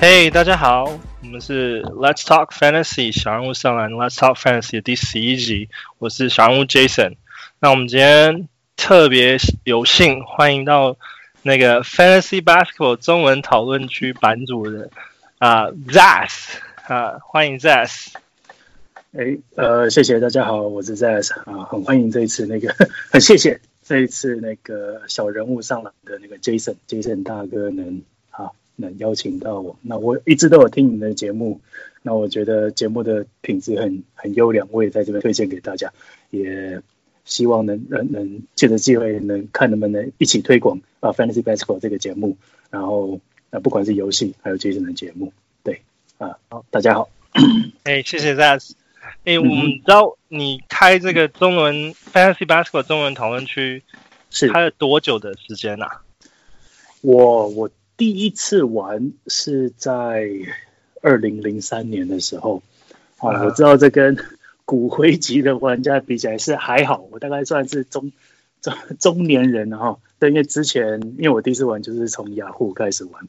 [0.00, 0.84] 嘿，大家好，
[1.22, 5.68] 我们是 Let's Talk Fantasy 小人物上篮 Let's Talk Fantasy 的第十一集，
[5.98, 7.16] 我是小人物 Jason。
[7.58, 10.96] 那我们今天特别有幸欢迎到
[11.42, 14.88] 那个 Fantasy Basketball 中文讨论区版主的
[15.38, 18.06] 啊、Zas 啊，欢迎 Zas。
[19.18, 22.72] 哎，呃，谢谢大家好，我是 Zas 啊，很欢迎这一次那个，
[23.10, 28.02] 很谢谢这一次那个小人物上篮的那个 Jason Jason 大哥能。
[28.80, 31.60] 能邀请到我，那我一直都有听你们的节目，
[32.02, 35.92] 那我觉得节目的品质很很优良，我也在这边推荐给大家，
[36.30, 36.80] 也
[37.24, 42.36] 希望能能能借着机会能看能不能一起推广啊 Fantasy Basketball 这个节目，
[42.70, 43.20] 然后
[43.50, 45.32] 啊不管是游戏还有这些的节目，
[45.64, 45.82] 对
[46.18, 47.10] 啊，好，大家好，
[47.82, 48.64] 哎，谢谢大家，
[49.24, 53.82] 哎，我们知道你开这个中文 Fantasy Basketball 中文讨论区
[54.30, 56.02] 是开了多久的时间啊？
[57.00, 57.68] 我我。
[57.98, 60.30] 第一次玩是在
[61.02, 62.62] 二零零三年的时候，
[63.18, 64.16] 啊，啊，我知道这跟
[64.64, 68.12] 骨灰级的玩家比起来是还好，我大概算是中
[68.62, 69.98] 中中年人哈。
[70.20, 73.28] 对，因为之前因为我第一次玩就是从雅虎开始玩，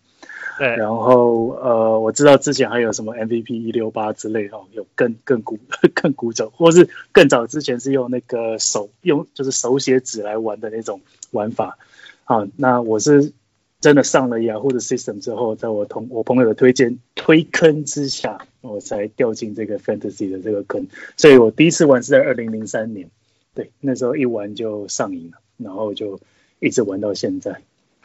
[0.60, 5.58] 对，然后呃，我知道之前还有什么 MVP 一六八之类哈，有更更古
[5.96, 11.80] 更古早，或是更早之前是用那个手用就是手写纸来玩的那种玩法，
[12.26, 13.34] 啊，那我是。
[13.82, 20.88] 真的上了雅虎的 system 之后，在我同我朋友的推荐推坑之下，我才掉进这个 fantasy 的这个坑。
[21.16, 23.10] 所以我第一次玩是在二零零三年，
[23.56, 26.20] 对，那时候一玩就上瘾了，然后就
[26.60, 27.62] 一直玩到现在。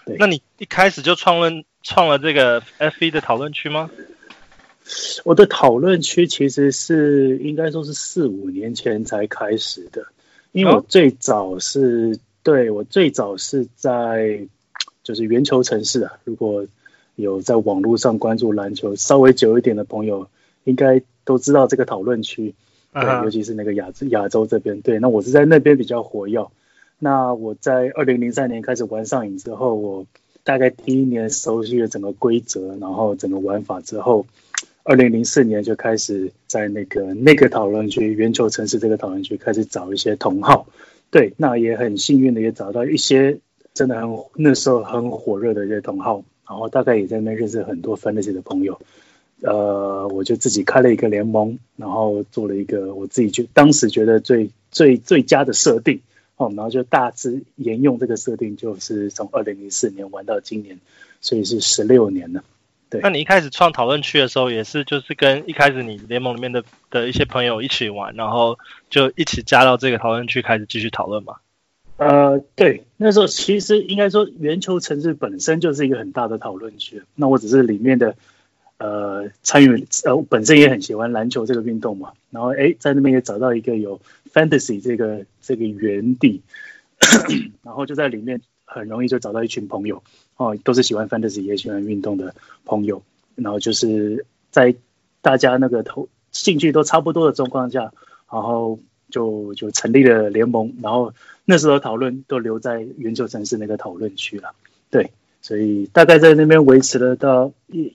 [0.06, 3.90] 对，那你一开始就创论创了这个 F 一的讨论区吗？
[5.24, 10.06] 我的讨论区其实是应该说是四五年前才开始的，
[10.52, 14.46] 因为我最早是、哦、对我最早是在。
[15.04, 16.66] 就是圆球城市啊，如果
[17.14, 20.26] 有在网络上关注篮球稍微久一点的朋友，
[20.64, 22.54] 应该都知道这个讨论区，
[22.92, 24.80] 对，尤其是那个亚亚洲这边。
[24.80, 26.48] 对，那我是在那边比较活跃。
[26.98, 30.06] 那我在二零零三年开始玩上瘾之后，我
[30.42, 34.26] 大概第一年熟悉了整个规则，然后整个玩法之后，
[34.84, 40.66] 二零零四年就开始在那个那个讨论区圆球城市这个讨论区开始找一些同好。
[41.10, 43.38] 对，那也很幸运的也找到一些。
[43.74, 48.80] 真的很那时候很火热的一些同好，然后大概也在那边认识很多 fantasy 的朋友，
[49.42, 56.00] 呃，我就自己开了一个联盟，然后做了一个我自己觉当时觉得最最最佳的设定，
[56.36, 60.78] 哦，然后就大致沿用这个设定，就是从二零零四年玩到今年，
[61.20, 62.44] 所以是十六年了。
[62.90, 68.56] 对，那你一开始创讨论区的时候，也是就是跟一开始你联盟里面的的一些朋友一起玩，然后
[68.88, 71.34] 就一起加到这个讨论区开始继续讨论嘛？
[71.96, 77.02] 呃，对，那时候其实应该说，圆球城市本身就是一个很大的讨论区。
[77.14, 78.16] 那我只是里面的
[78.78, 82.12] 呃参与，呃，本身也很喜欢篮球这个运动嘛。
[82.30, 84.00] 然后哎，在那边也找到一个有
[84.32, 86.42] fantasy 这个这个园地，
[87.62, 90.02] 然后就在里面很容易就找到一群朋友
[90.36, 92.34] 哦，都是喜欢 fantasy 也喜欢运动的
[92.64, 93.02] 朋友。
[93.36, 94.74] 然后就是在
[95.22, 97.92] 大家那个投兴趣都差不多的状况下，
[98.30, 98.80] 然后。
[99.10, 101.12] 就就成立了联盟，然后
[101.46, 104.54] 那时候讨论都留在圆球城市那个讨论区了，
[104.90, 105.10] 对，
[105.42, 107.92] 所以大概在那边维持了到应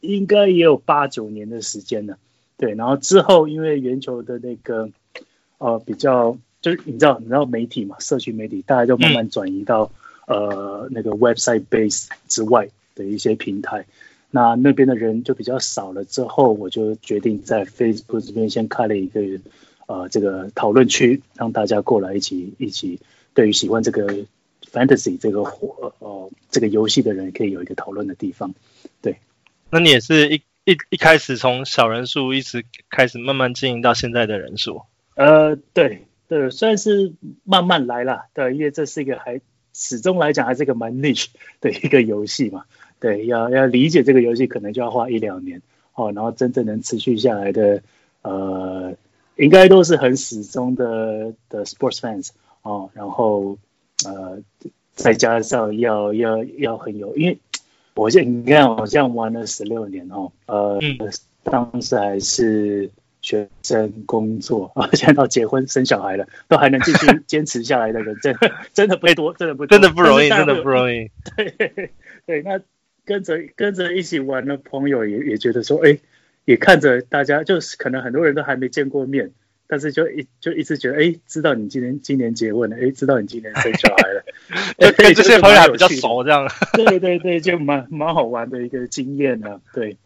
[0.00, 2.18] 应该也有八九年的时间了，
[2.56, 4.90] 对，然后之后因为圆球的那个
[5.58, 9.90] 呃比较就是你知道你知道媒体嘛，社区媒体，大家就慢慢转移到、
[10.26, 13.86] 嗯、呃那个 website base 之外的一些平台，
[14.30, 19.20] 那那边的人就比较少了，之后我就决定在 Facebook 这边先开了一个。
[19.86, 23.00] 呃，这个讨论区让大家过来一起一起，
[23.34, 24.24] 对于喜欢这个
[24.72, 28.54] fantasy 这个火呃这个游戏的人，可以有一个讨论的地方。
[29.02, 29.18] 对，
[29.68, 34.82] 那你也是一一一开始从小人数一直开始慢慢经营到现在的人数。
[35.16, 37.12] 呃，对对，算是
[37.44, 38.24] 慢慢来了。
[38.32, 39.42] 对，因为这是一个还
[39.74, 41.26] 始终来讲还是一个蛮 niche
[41.60, 42.64] 的一个游戏嘛。
[43.00, 45.60] 对，要要理解这个游戏，可能就要花一两年
[45.92, 47.82] 哦，然后真正能持续下来的
[48.22, 48.96] 呃。
[49.36, 52.30] 应该都是很死忠的的 sports fans
[52.62, 53.58] 哦，然后
[54.04, 54.38] 呃，
[54.94, 57.38] 再加上要要要很有，因为
[57.94, 61.10] 我现你看，我这样玩了十六年哦，呃，嗯、
[61.42, 62.90] 当时还是
[63.22, 71.10] 学生工作啊， 现在到结婚生小孩了，都还能继续 坚持下来的人，真的真的不多，真的不，真的不容易，真的不容易。
[71.36, 71.90] 对
[72.26, 72.60] 对，那
[73.04, 75.98] 跟着跟着一起玩的朋友也也觉得说，哎。
[76.44, 79.30] 也看着大家，就是可能很多人都还没见过面，
[79.66, 84.24] 但是就一就一直觉得，哎，知道你今年今年结婚了，哎，知道你今年生小孩了，
[84.78, 86.46] 就跟这些朋友还比较熟，这样。
[86.74, 89.60] 对对对，就蛮蛮好玩的一个经验呢、啊。
[89.72, 89.96] 对，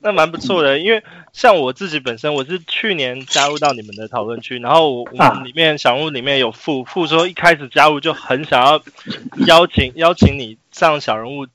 [0.00, 8.82] 那蛮不错的，因为像我自己本身，我是去年加入到你们的讨论区，然后我我们里面小人物里面有附附说，一开始加入就很想要
[9.46, 11.46] 邀请邀请你上小人物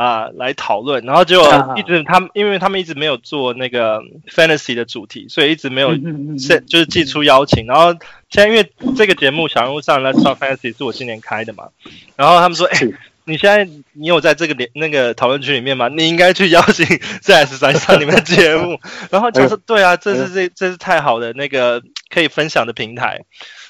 [0.00, 5.92] 啊、呃、来讨论，然后结果一直他们因为他们一直没有做那个 fantasy 的主题，所以一直没有
[6.38, 7.92] 是就是寄出邀请，然后
[8.30, 11.68] 现在因为这个节目小人物上来上 fantasy 是我今年开的嘛，
[12.16, 12.78] 然后他们说哎。
[12.78, 12.94] 欸
[13.24, 15.86] 你现在你有在这个连那个讨论区里面吗？
[15.88, 16.84] 你应该去邀请
[17.22, 23.20] ZS 上 你们的节目，然后就是对啊，这是这这是太好的那个可以分享的平台。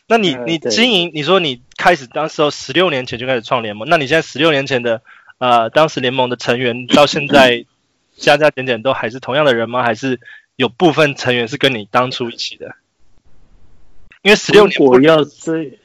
[0.06, 5.02] 那你你经营，你说你开始当时候十六年前就开始创联盟，那你现在十六年前的
[5.40, 7.66] 呃当时联盟的成员到现在
[8.14, 9.82] 加加减减都还是同样的人吗？
[9.82, 10.20] 还是
[10.54, 12.76] 有部分成员是跟你当初一起的？
[14.22, 15.76] 因为十六年我要追。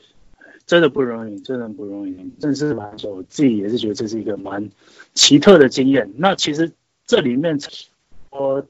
[0.68, 3.18] 真的不容易，真的不容易，真是蛮久。
[3.18, 4.72] 我自己也是觉得这是一个蛮
[5.14, 6.12] 奇特的经验。
[6.18, 6.72] 那其实
[7.06, 7.60] 这里面，
[8.32, 8.66] 我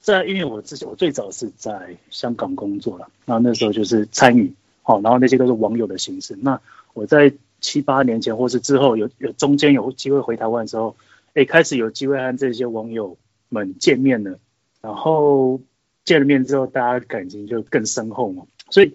[0.00, 6.36] 在因为我自己我最早是在香港工作了，然后那时候就是参与，好，然后那些都是网友的形式。
[6.42, 6.60] 那
[6.94, 10.96] 我在七八年前或是之后有有中间有机会回台湾的时候，
[11.34, 13.16] 哎，开始有机会和这些网友
[13.48, 14.38] 们见面了，
[14.80, 15.60] 然后
[16.04, 18.92] 见了面之后，大家感情就更深厚嘛，所以。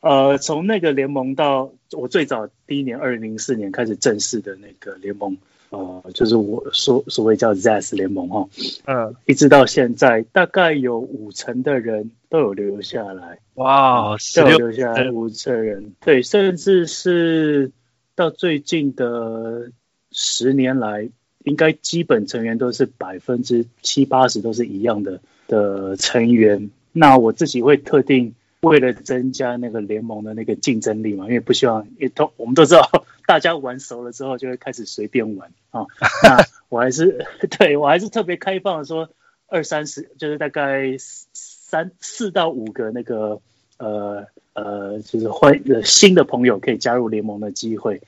[0.00, 5.36] 呃，从那个联盟到我最早第一年，二零零四年开始正式的那个联盟，
[5.70, 8.48] 呃，就是我所所谓叫 ZS 联盟哈，
[8.84, 17.72] 呃，一直到现在，大概有五成的人都有留下来，哇，都有留下来五成人，对，甚至是
[18.18, 19.70] 到最近的
[20.10, 21.08] 十年来，
[21.44, 28.34] 应该基本成员都是百分之七八十都是一样的的成员，那我自己会特定。
[28.60, 35.86] 为了增加那个联盟的那个竞争力嘛，因为不希望，也都我们都知道，大家玩熟了之后就会开始随便玩啊。
[36.26, 37.24] 那我还是
[37.56, 39.10] 对我还是特别开放的说，
[39.46, 43.40] 二三十就是大概三四到五个那个
[43.78, 44.26] 呃
[44.62, 48.00] 呃，就是换新的朋友可以加入联盟的机会。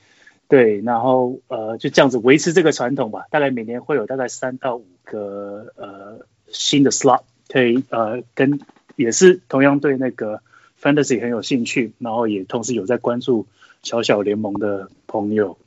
[0.47, 3.25] 对，然后呃就这样子维持这个传统吧。
[3.31, 8.59] 大概每年会有大概三到五个呃新的 slot 可以呃跟。
[8.97, 10.41] 也是同样对那个
[10.79, 13.47] fantasy 很有兴趣，然后也同时有在关注
[13.81, 15.57] 小小联盟的朋友，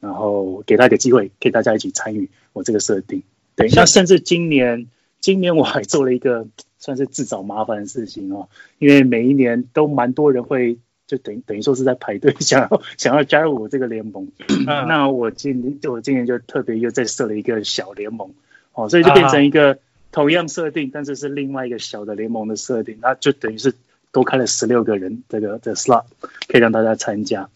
[0.00, 3.22] 然后给他一个机会，可以大家一起参与我这个设定。
[3.54, 4.88] 对，那甚至今年，
[5.20, 6.48] 今年我还做了一个
[6.80, 8.48] 算是自找麻烦的事情哦，
[8.80, 14.26] 因为每一年都蛮多人会就等等于说是在排队想要 想要加入我这个联盟，
[14.66, 18.34] 那我今年就我今年就特别又再设了一个小联盟，
[18.74, 19.78] 哦，所以就变成一个。
[20.12, 23.72] 同样设定，但是是另外一个小的联盟的设定，那就等于是
[24.10, 26.02] 多开了十六个人这个的、这个、slot
[26.48, 27.48] 可以让大家参加。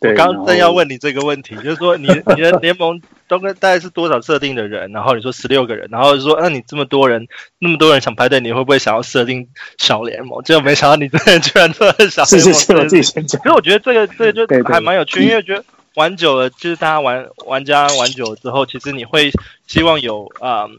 [0.00, 3.00] 对，我刚刚正要问你这个问题，就是说你你的联盟
[3.30, 4.90] 都跟大概是多少设定的人？
[4.90, 7.28] 然后你说十六个人，然后就说那你这么多人，
[7.60, 9.48] 那么多人想排队，你会不会想要设定
[9.78, 10.42] 小联盟？
[10.42, 12.52] 结果没想到你这人居然做了小联盟。
[12.52, 13.40] 是是是，我自己先讲。
[13.40, 19.30] 其实我觉得这个这个就还蛮有趣，因为觉得玩久了，就是大家玩玩家玩久了之后，其实你会
[19.66, 20.76] 希望有啊、嗯、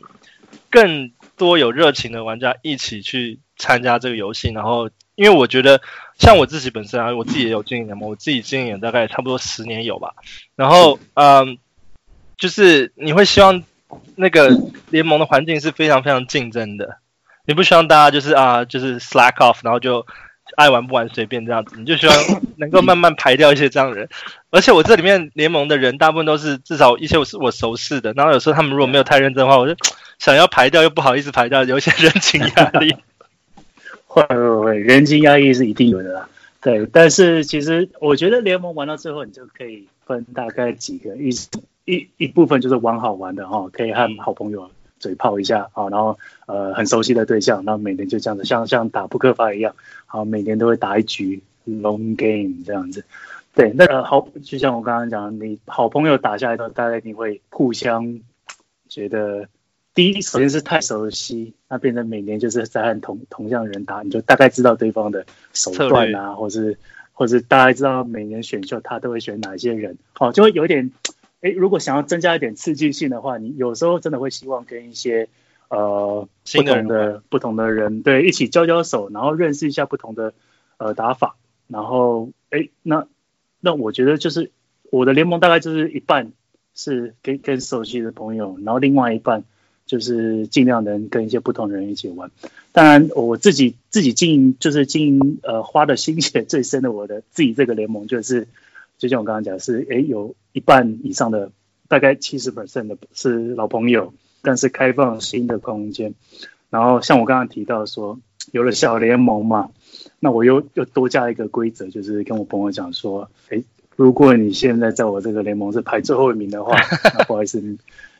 [0.69, 1.11] 更。
[1.37, 5.81] 多有热情的玩家一起去参加这个游戏，然后因为我觉得
[6.19, 10.13] 像我自己本身啊，我自己也有经营联盟，我自己经营大概差不多十年有吧。
[10.55, 11.57] 然后嗯，
[12.41, 13.63] 就是你会希望
[14.15, 14.49] 那个
[14.89, 16.97] 联盟的环境是非常非常竞争的，
[17.45, 20.05] 你不希望大家就是啊就是 slack off，然后就
[20.57, 22.15] 爱玩不玩随便这样子，你就希望
[22.57, 24.09] 能够慢慢排掉一些这样的人。
[24.51, 29.75] 而且我这里面联盟的人大部分都是至少一些我是我熟识的，然后有时候他们如果没有太认真的话，我就。
[30.19, 32.95] 想要排掉又不好意思排掉，有一些人情压力。
[34.05, 36.29] 会会会，人情压力是一定有的啦。
[36.61, 41.31] 对，但是其实我觉得联盟玩到最后，你就可以分大概几个，一
[41.85, 44.69] 一一部分就是玩好玩的哈，可以和好朋友
[44.99, 53.05] 嘴炮一下啊，然后呃很熟悉的对象，然后每年就这样子，像像打扑克牌一样，好每年都会打一局 long game 这样子。
[53.53, 58.19] 对，那个好，就像我刚刚讲，你好朋友打下来的，大家一定会互相
[58.87, 59.47] 觉得。
[59.93, 66.77] 第一，首先是太熟悉，那变成每年就是在和同同样人打，你就大概知道对方的手段啊，或是
[67.11, 70.91] 或是大概知道每年选秀他都会选哪些人，哦，就会有一点，
[71.41, 75.27] 哎，如果想要增加一点刺激性的话，你有时候真的会希望跟一些
[75.69, 80.33] 呃不同的不同的人对一起交交手，然后认识一下不同的
[80.77, 81.35] 呃打法，
[81.67, 83.07] 然后哎，那
[83.59, 84.51] 那我觉得就是
[84.89, 86.31] 我的联盟大概就是一半
[86.73, 89.43] 是跟跟熟悉的朋友，然后另外一半。
[89.87, 92.31] 就是尽量能跟一些不同的人一起玩。
[92.71, 98.47] 当然，我自己自己经营就是经营呃花的心血最深的我的自己这个联盟，就是
[99.01, 101.51] 就像我刚刚讲是，诶有一半以上的
[101.87, 106.13] 大概七十 percent 的是老朋友，但是开放新的空间。
[106.69, 108.19] 然后像我刚刚提到说，
[108.51, 109.71] 有了小联盟嘛，
[110.19, 113.63] 那我又又多加一个规则，就是跟我朋友讲说，诶，
[113.95, 116.77] 如果你现在在我这个联盟是排最后一名的话，
[117.17, 117.59] 那不好意思，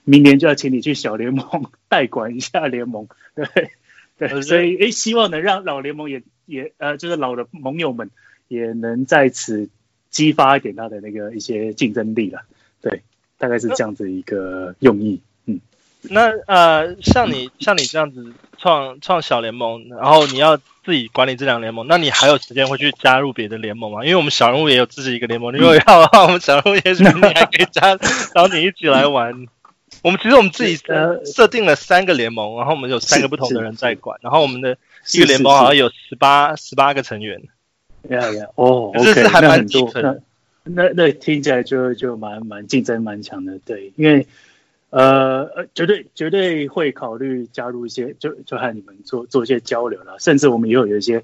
[0.04, 1.46] 明年就要请你去小联盟
[1.90, 3.70] 代管一下联盟，对
[4.18, 8.10] 对，所以诶，希望能让老联盟也也呃，就是老的盟友们
[8.48, 9.70] 也能在此
[10.12, 12.42] 激发一点他的那个一些竞争力了，
[12.82, 13.02] 对，
[13.40, 15.20] 大概是这样子一个用意。
[15.46, 15.60] 嗯
[16.04, 24.04] 那呃，像你像你这样子创创小联盟，然后你要自己管理这两个联盟，那你还有时间会去加入别的联盟吗？
[24.04, 27.96] 因为我们小人物也有自己一个联盟，如果要的话，我们小人物也许你还可以加，
[28.34, 29.46] 找你一起来玩。
[30.02, 34.76] 我们其实我们自己设设定了三个联盟，然后我们有三个不同的人在管，然后我们的
[35.14, 37.44] 一个联盟好像有十八十八个成员。
[38.10, 39.92] 呀呀，哦，这是还蛮多。
[39.96, 40.16] 那
[40.64, 44.26] 那那听起来就就蛮蛮竞争蛮强的，对，因为。
[44.94, 51.24] 呃呃，绝对绝对会考虑加入一些，就就和你们做做一些交流了，甚至我们也有有一些，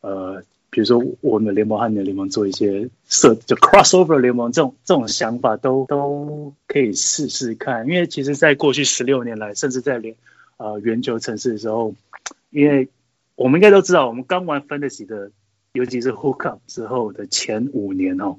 [0.00, 10.14] 呃，比如说我们的联盟和你的联盟做一些设，就 crossover 联盟这种这种想法都都可以试试看，因为其实在过去十六年来，甚至在连
[10.58, 11.92] 呃圆球城市的时候，
[12.50, 12.88] 因为
[13.34, 15.32] 我们应该都知道，我们刚玩 Fantasy 的，
[15.72, 18.36] 尤其是 Hook Up 之后的前五年哦。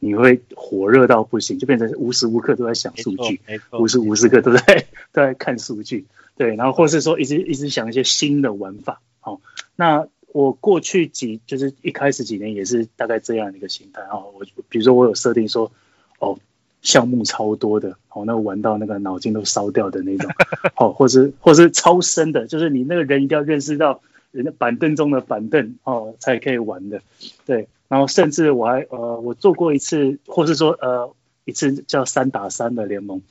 [0.00, 3.40] 你会火热到不行，就变成无时无刻都在想数据，
[3.72, 9.00] 无时无刻都在 都在看数据，对，然后或是说一直一直想一些新的玩法。
[9.18, 9.40] 好，
[9.74, 14.18] 那我过去几就是一开始几年也是大概这样的一个形态啊。
[14.18, 15.72] 我比如说我有设定说，
[16.20, 16.38] 哦，
[16.80, 20.30] 项目超多的，哦，那玩到那个脑筋都烧掉的那种，
[20.78, 27.02] 哦，或是或是超深的，就是你那个人一定要认识到人家板凳中的板凳哦，才可以玩的，
[27.46, 27.68] 对。
[27.88, 31.14] 然后甚至我还呃，我做过一次，或是说呃
[31.46, 33.22] 一次叫三打三的联盟，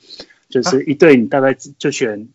[0.48, 2.28] 就是一队你大概就选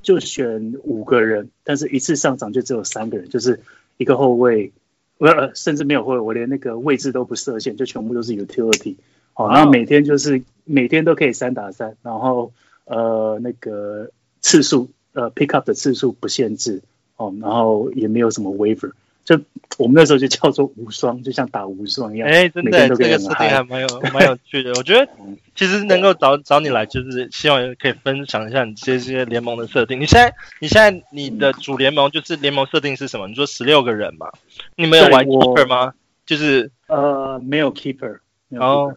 [0.00, 3.60] 就选五个人，但是一次上场就只有三个人，就是
[3.98, 4.72] 一个后卫，
[5.18, 8.96] 呃甚至没有后卫，我连那个位置都不设限，就全部都是 utility，
[9.34, 12.54] 好，然后每天就是每天都可以三打三，然后
[12.86, 16.80] 呃那个次数呃 pick up 的次数不限制
[17.16, 18.92] 哦，然后也没有什么 waiver。
[19.24, 19.36] 就
[19.76, 22.28] 我们那时候就叫做无双，就像打无双一样。
[22.28, 24.70] 哎，真的，这个设定还蛮有蛮有趣的。
[24.74, 25.08] 我觉得
[25.56, 30.00] 其实能够找找你来，就是希望可以分享一下你这些联盟的设定。
[30.00, 33.26] 你现在你现在你的主联盟就是联盟设定是什么？
[33.26, 34.30] 你说十六个人嘛？
[34.76, 35.92] 你们有玩 keeper 吗？
[36.24, 38.20] 就是呃，没有 keeper。
[38.48, 38.92] 然 后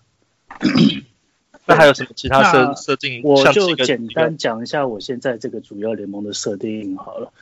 [1.65, 3.21] 那还有什么其他设设定？
[3.23, 7.33] 我就简单讲一下我现在这个主要联盟的设定好了。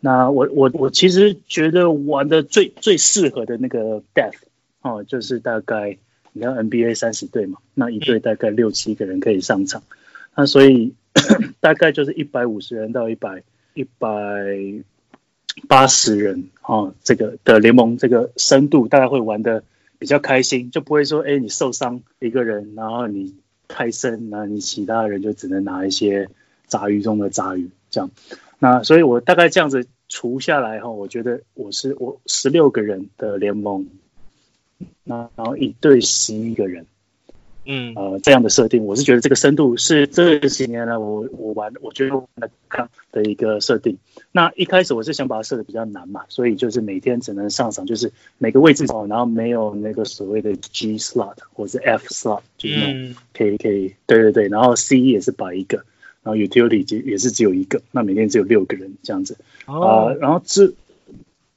[0.00, 4.38] 那我我我其实觉得玩的最最适合的那个 death
[4.80, 5.98] 哦，就是大概
[6.32, 9.82] 你看 NBA 三十队嘛，那一队大概六七个人可以上场，
[10.34, 10.94] 那所以
[11.60, 13.42] 大概就是一百五十人到一百
[13.74, 14.08] 一百
[15.68, 19.64] 八十人哦，这个的联盟这个深度大概会玩的
[19.98, 23.34] 比较开心，就不会说哎你受伤一个人，然后你
[23.68, 26.28] 太深，那你其他人就只能拿一些
[26.66, 28.10] 杂鱼中的杂鱼这样。
[28.62, 33.88] 那所以，我大概这样子除下来哈，我觉得我是我十六个人的联盟，
[35.02, 36.84] 那然后一队十一个人，
[37.64, 43.96] 嗯呃这样的设定，我是觉得这个深度是这几年来我我玩我觉得玩的看的一个设定。
[44.30, 55.82] 那一开始我是想把它设的比较难嘛，所以就是每天只能上场，就是每个位置哦，然后没有那个所谓的 G slot 或者 F slot，就是那种可以可以对对对，然后 C 也是摆一个。
[56.22, 60.08] 然后 utility 也是只有一个，那每天只有六个人这样子啊、oh.
[60.08, 60.14] 呃。
[60.16, 60.72] 然后这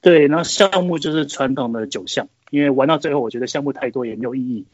[0.00, 4.64] 对，然后项目就是传统的九项，因为玩到最后，我觉得项目太多也没有意义。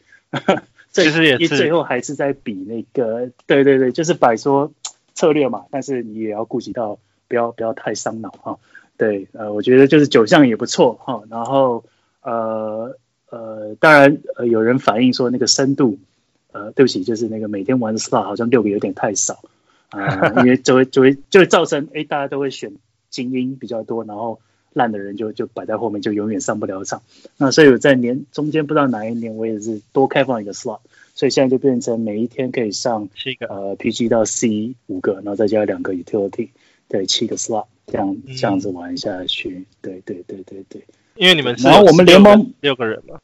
[0.91, 4.71] 其实也是最后还是在比那个，对对对，就是摆说
[5.13, 8.57] 策略嘛，但是你也要顾及到不要不要太伤脑哈。
[8.97, 11.23] 对，呃，我觉得就是九项也不错哈。
[11.29, 11.83] 然后
[12.21, 12.97] 呃
[13.29, 15.97] 呃，当然呃有人反映说那个深度，
[16.51, 19.41] 呃，对不起，就是那个每天玩的 slot 好像六个有点太少。
[19.91, 22.71] 啊，因为就会就会就会造成，哎，大家都会选
[23.09, 24.39] 精英比较多，然后
[24.71, 27.03] 烂的人就就摆在后面，就永远上不了场。
[27.37, 30.79] 那所以我在年中间不知道哪一年，我也是多开放一个 slot，
[31.13, 36.49] 所以现在就变成每一天可以上七个，呃，PG 到 C 五个，然后再加两个 utility，
[36.87, 39.65] 对，七个 slot，这样这样子玩下去。
[39.81, 40.85] 对对对对对。
[41.15, 43.19] 因为你们是然后我们联盟六个人嘛，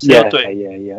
[0.00, 0.94] 也对也也。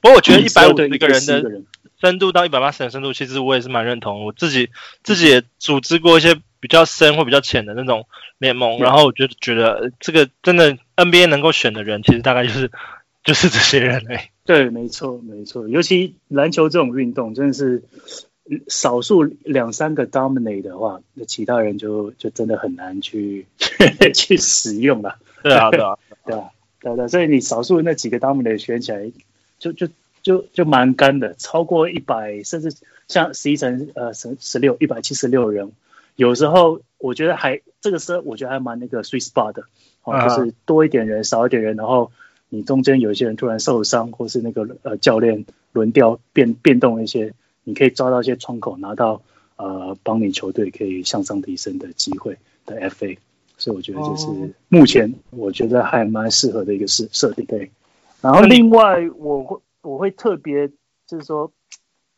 [0.00, 1.62] 不过我觉得一百五十一个人的。
[2.04, 4.24] 深度到一百八十的深度，其实我也是蛮认同。
[4.26, 4.68] 我自己
[5.02, 8.06] 自己也组织过一些比较深或比较浅的那种
[8.38, 12.70] 联盟，然后我就觉得这个真的 NBA 能够选的人，其实大概就是
[13.24, 14.30] 就是这些人哎。
[14.44, 17.82] 对，没错没错，尤其篮球这种运动，真的是
[18.68, 23.46] 少数两三个 dominate 的话，那其他人就就真的很难去
[24.14, 25.16] 去使用了。
[25.42, 25.96] 对啊，对啊，
[26.26, 29.10] 对啊， 对对，所以你少数那几个 dominate 选起来，
[29.58, 29.88] 就就
[30.24, 32.74] 就就蛮干的，超过一百，甚至
[33.06, 35.70] 像十一乘呃十十六一百七十六人，
[36.16, 39.62] 有时候我觉得还这个时候我觉得还蛮那个 sweet spot 的，
[40.02, 42.10] 哦，就是多一点人，少一点人，然后
[42.48, 47.32] 你中间有一些人突然受伤，或是那个呃教练轮调变变动一些。
[47.66, 49.22] 你可以抓到一些窗口，拿到
[49.56, 53.16] 呃帮你球队可以向上提升的机会的 FA，
[53.56, 54.26] 所以我觉得这是
[54.68, 57.46] 目前我觉得还蛮适合的一个设设定。
[57.46, 57.70] 对，
[58.20, 60.68] 然后另外我会我会特别
[61.06, 61.52] 就是说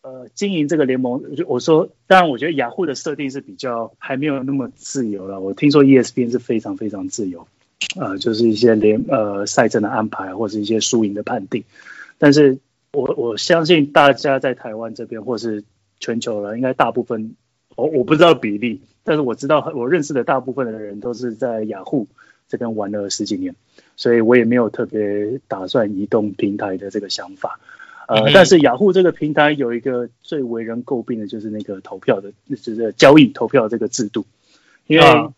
[0.03, 5.41] 呃经营这个联盟，就我说当然我觉得雅虎的设定是比较还没有那么自由了。
[5.41, 7.47] 我听说 ESPN 是非常非常自由，
[8.01, 11.65] 呃就是一些联呃赛程的安排或者一些输赢的判定，
[12.19, 12.59] 但是。
[12.93, 15.65] 我我相信大家在台湾这边或是
[16.01, 17.37] 全球了，应该大部分
[17.75, 22.07] 我我不知道比例，但是我知道我认识的大部分的人都是在雅虎
[22.49, 23.55] 这边玩了十几年，
[23.97, 27.61] 所以我也没有特别打算移动平台的这个想法。
[28.09, 34.27] 呃，但是雅虎这个平台有一个最为人诟病的就是那个投票的，就是交易投票这个制度，
[34.87, 35.33] 因为、啊、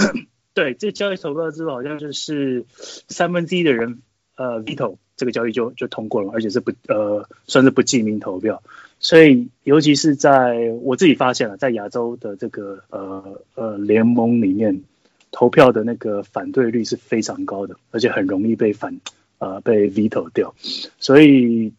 [0.54, 4.00] 对这交易投票制度好像就是三分之一的人
[4.36, 4.96] 呃 veto。
[5.16, 8.62] 这个交易就就通过了，而且是不呃算是不记名投票，
[9.00, 14.82] 所以尤其是在我自己发现了，在亚洲的这个呃呃联盟里面，
[15.30, 19.00] 投票的那个反对率是非常高的，而且很容易被反
[19.38, 20.54] 呃被 veto 掉，
[20.98, 21.72] 所以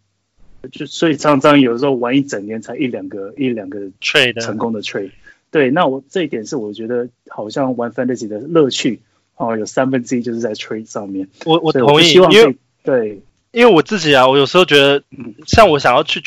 [0.72, 5.12] 就所以常常有时候玩一整年才一两个一两个 trade 成功的 trade，
[5.52, 9.02] 对，那我这一点是我觉得好像玩 fantasy 的乐趣
[9.36, 13.22] 哦，有三分之一就是在 trade 上面，我我同意，希望因为对。
[13.54, 15.04] 因为我自己啊，我有时候觉得，
[15.46, 16.22] 像我想要去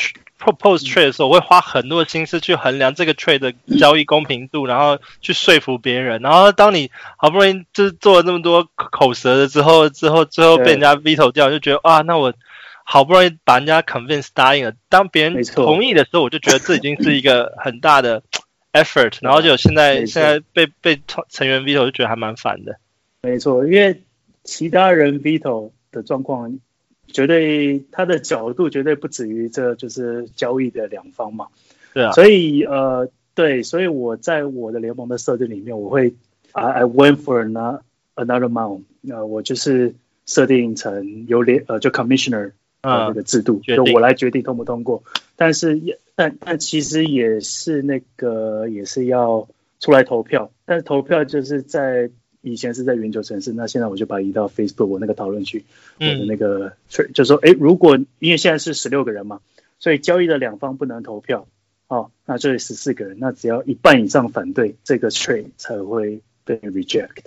[0.45, 6.21] propose trade 的时候，我会花很多的心思去衡量这个 trade 的交易公平度，然后去说服别人。
[6.21, 12.33] 然后当你好不容易就是做了那么多口舌的之后，之后最后被人家 veto 掉，就觉得啊，那我
[12.83, 18.21] 好不容易把人家 convince 答应了，当别人同意的时候，我就觉得这已经是一个很大的
[18.73, 19.17] effort。
[19.21, 22.77] 然后就现在现在被被成员 veto 就觉得还蛮烦的。
[23.23, 24.03] 没错，因为
[24.43, 26.59] 其他人 veto 的状况。
[27.15, 31.47] 绝对，他的角度绝对不止于这就是交易的两方嘛。
[31.93, 32.11] 对啊。
[32.11, 36.13] 所以呃，对，所以我在我的联盟的设定里面，我会
[36.51, 37.79] I I went for another
[38.15, 38.81] another mount，。
[39.09, 42.51] 呃，我就是设定成由联呃就 commissioner
[42.81, 45.03] 的这个制度，就我来决定通不通过。
[45.37, 49.47] 但是也但但其实也是那个也是要
[49.79, 52.09] 出来投票，但是投票就是在。
[52.45, 55.65] 以前是在圆球城市，那现在我就把它移到 Facebook 我那个讨论区，
[55.99, 59.41] 我的那个 trade，就是说，诶，如果因为现在是十六个人嘛，
[59.79, 61.47] 所以交易的两方不能投票，
[61.87, 67.23] 哦，那这里十四个人，那只要一半以上反对，这个 trade 才会被 reject，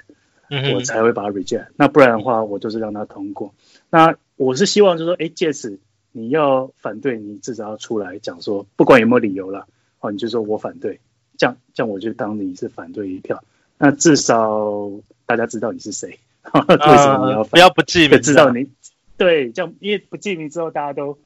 [0.73, 3.53] 我才会把它 reject，那不然的话，我就是让它通过。
[3.91, 5.81] 那我是希望就是说，诶，借此
[6.13, 9.67] 你要反对，你至少要出来讲说，不管有没有理由了，
[9.99, 11.01] 哦，你就说我反对，
[11.37, 13.43] 这样这样我就当你是反对一票。
[13.79, 14.91] 那至少
[15.27, 16.19] 大家知道你是谁，
[16.53, 18.21] 为什么你要、呃、不要不记名？
[18.21, 18.69] 知道你
[19.17, 21.19] 对，这样因为不记名之后，大家都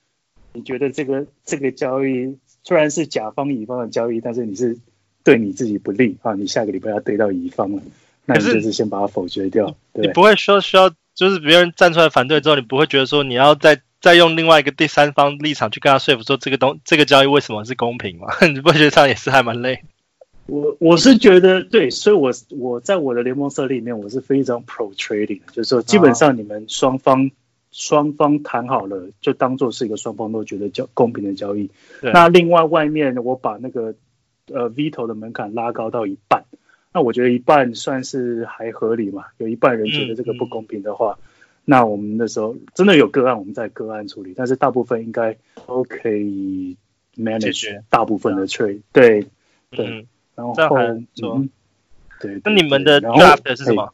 [0.53, 4.79] 你觉得这个这个交易虽然是甲方乙方的交易，但是你是
[5.25, 7.83] 对你自己不利啊，你下个礼拜要对到乙方了，
[8.27, 9.75] 那你就是先把它否决掉。
[9.93, 18.29] 对，你不会说需要就是别人站出来反对之后，你不会觉得说你要再再用另外一个第三方立场去跟他说服说这个东这个交易为什么是公平嘛？
[18.47, 19.83] 你不觉得这样也是还蛮累？
[20.47, 27.31] 我我是觉得对，所以我我在我的联盟设立里面，我是非常 pro trading，就是说基本上你们双方、啊、
[27.71, 31.71] 双方谈好了，就当做是一个双方都觉得交公平的交易。
[32.03, 33.95] 那另外外面我把那个
[34.49, 36.45] 呃 veto 的门槛拉高到一半，
[36.93, 39.27] 那我觉得一半算是还合理嘛。
[39.39, 41.25] 有一半人觉得这个不公平的话，嗯、
[41.67, 46.77] 那我们那时候真的有个案，我们在个案处理，但是大部分应该都可以
[47.17, 48.81] manage 大部分的 trade。
[48.93, 49.29] 对
[49.71, 49.87] 对。
[49.87, 51.51] 嗯然后，嗯，
[52.21, 53.93] 对，那你们的 draft 是什么？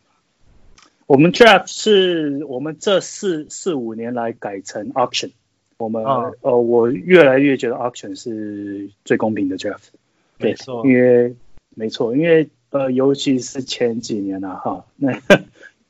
[1.06, 5.32] 我们 draft 是我们这四四五年来改成 auction。
[5.78, 9.88] 我们、哦、呃，我越来越觉得 auction 是最公平的 draft。
[10.36, 11.36] 没错，因为
[11.70, 15.20] 没错，因为呃，尤其是前几年啊，哈，那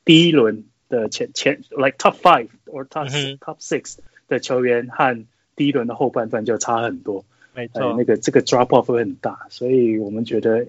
[0.05, 7.25] 第一轮的前前 like top five or top、嗯、top six 的球员和第一轮的后半段就差很多。
[7.59, 10.65] 没错，那个这个 drop off 会很大，所以我们觉得，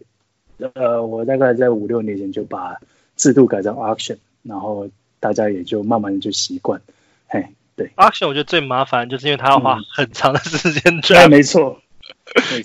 [0.75, 2.79] 呃，我大概在五六年前就把
[3.15, 4.89] 制度改成 auction，然后
[5.21, 6.81] 大家也就慢慢的就习惯。
[7.29, 11.01] 嘿，对，auction 我觉得最麻烦就是因为它要花很长的时间。
[11.03, 11.81] 对、嗯，没错，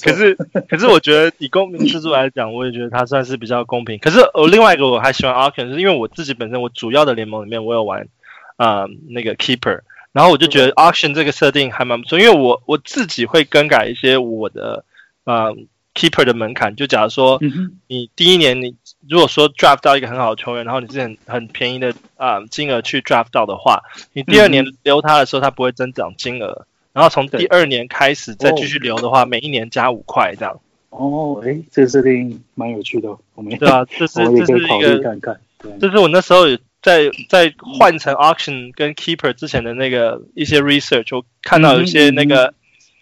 [0.01, 0.33] 可是
[0.67, 3.99] 可是我觉得以公平制度来讲，我也觉得它算是比较公平。
[3.99, 8.07] 可是我另外一个我还喜欢 auction，是因为我自己本身我主要的联盟里面我有玩
[8.55, 9.81] 啊、呃、那个 keeper，
[10.15, 14.85] 然后我就觉得 auction 这个设定还蛮不错，因为我我自己会更改一些我的
[15.25, 15.49] 啊。
[15.49, 15.55] 呃
[15.97, 17.39] Keeper 的门槛，就假如说
[17.87, 18.75] 你第一年你
[19.07, 30.59] 如果说 draft 到一个很好的球员，然后你是很很便宜的啊、呃、金额去 draft 到的话，你第二年留他的时候，他不会增长金额，然后从第二年开始再继续留的话，每一年加五块这样。
[30.89, 35.39] 哦，哎，这个设定蛮有趣的，我们对啊，这是 这是一个看看，
[35.79, 36.41] 这是我那时候
[36.85, 42.53] 在在换成 auction 跟 Keeper 之前的那个一些 research，我看到有一些那个。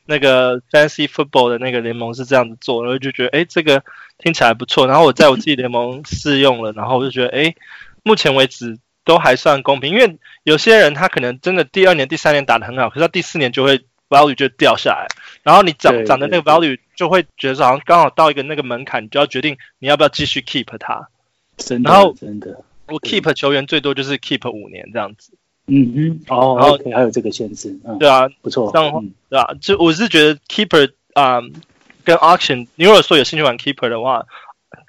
[0.06, 3.82] 那个 Fantasy Football 的那个联盟是这样子做，然后就觉得，哎，这个
[4.17, 4.86] 听起来不错。
[4.86, 7.56] 然后我在我自己联盟试用了，然后我就觉得，哎，
[8.04, 9.93] 目前为止都还算公平。
[9.93, 15.08] 因为有些人他可能真的第二年、第三年打得很好，可是他第四年就会 value 就掉下来，
[15.41, 21.08] 然后你涨涨的那个 value 就会觉得好像刚好到一个那个门槛，你就要决定你要不要继续 keep 它。
[21.56, 22.62] 真的，然后真的，
[22.93, 25.34] 我 keep 球员最多就是 keep 五年这样子。
[25.65, 31.53] 嗯嗯，哦，然后还有这个限制，嗯，对啊，不错，这样对啊，就我是觉得 keeper 啊、嗯，
[32.03, 34.25] 跟 auction，你如果说有兴趣玩 keeper 的话，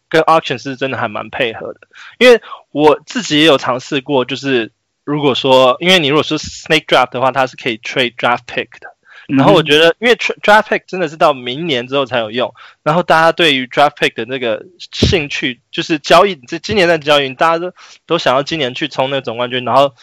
[0.08, 1.80] 跟 auction 是真的还蛮配合的，
[2.18, 2.40] 因为
[2.72, 4.72] 我自己也有尝试过，就是
[5.04, 8.93] 如果说，因为你如果说 snake draft 的话，它是可以 trade draft pick 的，
[9.28, 17.72] 然后我觉得，因为 draft pick 真的是到明年之后才有用，然后大家对于 draft pick 的那个兴趣，就是交易，这今年的交易，大家都
[18.06, 19.94] 都想要今年去冲那个总冠军，然后。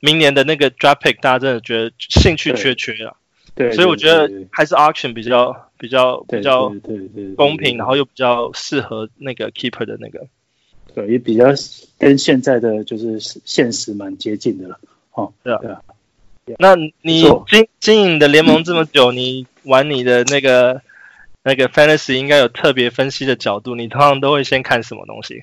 [0.00, 3.16] 明年的那个 draft pick，大家真的觉得兴趣缺缺了，
[3.56, 6.72] 对，所以我觉得还是 auction 比较比较比较
[7.36, 10.28] 公平，然后又比较适合那个 keeper 的那个，
[10.94, 11.46] 对，也比较
[11.98, 14.78] 跟现在的就是现实蛮接近的了，
[15.10, 15.82] 哦，对啊，对啊。
[16.58, 20.82] 那你经经营的联盟这么久，你玩你的那个
[21.42, 25.42] 那个 fantasy 应该有特别分析的角度，你通常都会先看什么东西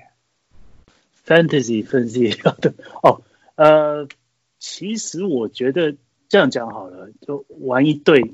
[1.25, 3.21] ？fantasy 分析的哦，
[3.55, 4.07] 呃。
[4.57, 5.95] 其实我觉得
[6.27, 8.31] 这样讲好了，就玩一队，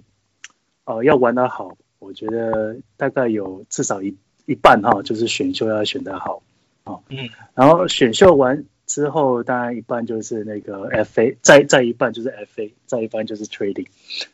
[0.86, 6.42] 呃，要玩得好，我觉得大概有至少一一半哈，就是选秀要选得好，
[6.86, 13.88] 哦，嗯，然后选秀完之后，当然一半就是那个 FA，再再一半就是 FA，再一半就是 Trading，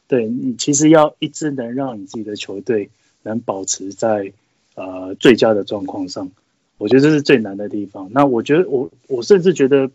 [0.08, 2.90] 对，你其实要一直能让你自己的球队
[3.24, 4.34] 能保持在
[4.76, 6.32] 呃最佳的状况上，
[6.78, 8.10] 我觉得这是最难的地方。
[8.12, 9.92] 那我觉得我我甚至觉得。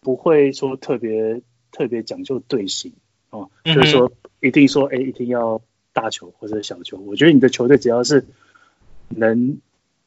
[0.00, 2.92] 不会说特别特别讲究队形
[3.30, 5.60] 哦，就是说一定说哎，一定要
[5.92, 6.98] 大球或者小球。
[6.98, 8.24] 我觉得你的球队只要是
[9.08, 9.58] 能，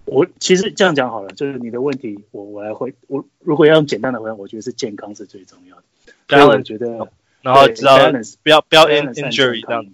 [0.06, 5.84] 我其实这样讲好了，就是你的问题我我来回，我如果要用简单的回答，我觉得是健康是最重要的。
[6.28, 7.10] 所以我觉得，
[7.42, 7.98] 然后知道
[8.44, 9.92] 不要不要 injury 这样子。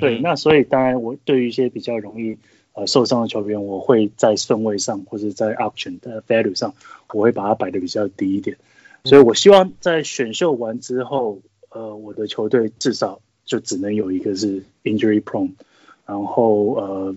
[0.00, 2.38] 对，那所以当然我对于一些比较容易
[2.74, 6.74] 呃受伤的球员，我会在顺位上或者在 auction 的 value 上，
[7.12, 8.56] 我会把它摆的比较低一点。
[9.04, 11.40] 所以，我希望在选秀完之后，
[11.70, 15.52] 呃，我的球队至少就只能有一个是 injury prone，
[16.06, 17.16] 然后呃，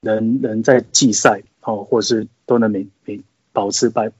[0.00, 3.20] 能能在季赛哦，或是都能每每
[3.52, 4.10] 保持百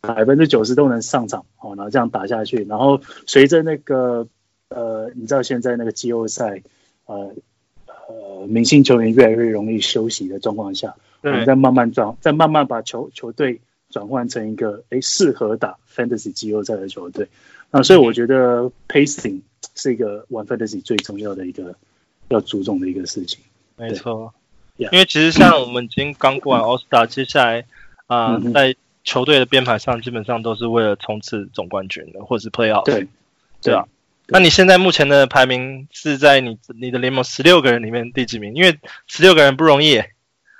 [0.00, 4.26] 百分之九十都能上场哦，然后这样打下去，然后随着那个
[4.68, 6.62] 呃，你知道现在那个季后赛，
[7.06, 7.34] 呃
[7.86, 13.60] 呃，明星球员越来越容易休息的状况下，我们再慢慢转，再慢慢把球球队。
[13.92, 17.28] 转换成一个诶适合打 fantasy 季后赛的球队，
[17.70, 19.42] 那所以我觉得 pacing
[19.74, 21.74] 是一个玩 fantasy 最重要的一个
[22.28, 23.40] 要注重的一个事情。
[23.76, 24.32] 没错，
[24.76, 27.64] 因为其实像我们已经刚过完 All Star，接下来
[28.06, 32.84] 啊、呃，在球队的编排上基本上都是为了冲刺总冠军的，或者是 Playoff。
[32.84, 33.06] 对，
[33.60, 33.84] 对啊。
[34.28, 38.54] 那你现在目前的排名是在你你的联盟十六个人里面第几名？
[38.54, 40.02] 因为十六个人不容易。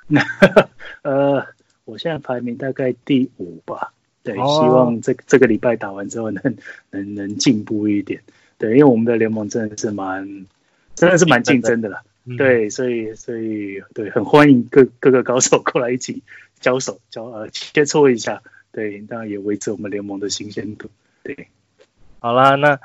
[1.02, 1.46] 呃。
[1.84, 6.56] 我现在排名大概第五吧，对，哦、希望这这个礼拜打完之后能
[6.90, 8.22] 能能进步一点，
[8.56, 10.46] 对，因为我们的联盟真的是蛮
[10.94, 16.22] 真的是蛮竞争的啦，嗯、对，所以所以对，很欢迎各各个高手过来一起
[16.60, 20.88] 交手交呃切磋一下，对，当然也维持我们联盟的新鲜度，
[21.24, 21.48] 对，
[22.20, 22.78] 好啦，那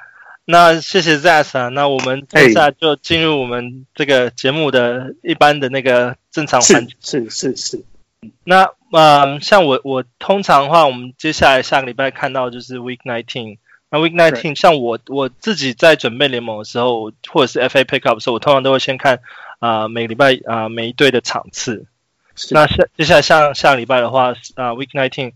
[0.45, 7.83] 那谢谢 Zas 啊，那我们接下来就进入我们这个节目的一般的那个正常环节，是是是。
[8.43, 13.59] 那呃，像我我通常的话，我们接下来下个礼拜看到就是 Week Nineteen。
[13.89, 19.21] 那 Week Nineteen，像我我自己在准备联盟的时候，或者是 FA Pickup 的时候，我通常都会先看
[19.59, 21.85] 啊、呃、每个礼拜啊、呃、每一队的场次。
[22.51, 25.31] 那下接下来像下个礼拜的话啊、呃、Week Nineteen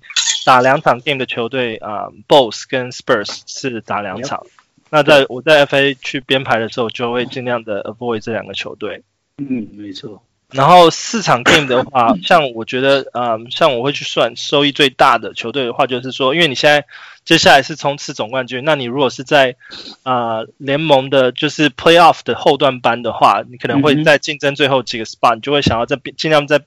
[0.46, 4.46] 打两场 game 的球队啊、呃、Bulls 跟 Spurs 是打两场。
[4.90, 9.02] 那在我在 FA 去编排的时候，就会尽量的 avoid 这两个球队。
[9.38, 10.22] 嗯，没错。
[10.52, 16.86] 然后四场 game 的话， 像我觉得，嗯，像我会去算收益最大的球队的话，就是说，因为你现在
[17.24, 19.56] 接下来是冲刺总冠军，那你如果是在
[20.04, 26.60] 啊、呃、联盟的，就是 playoff 的后段班的话，你可能会在竞争最后几个 spot，你就会想要在尽量在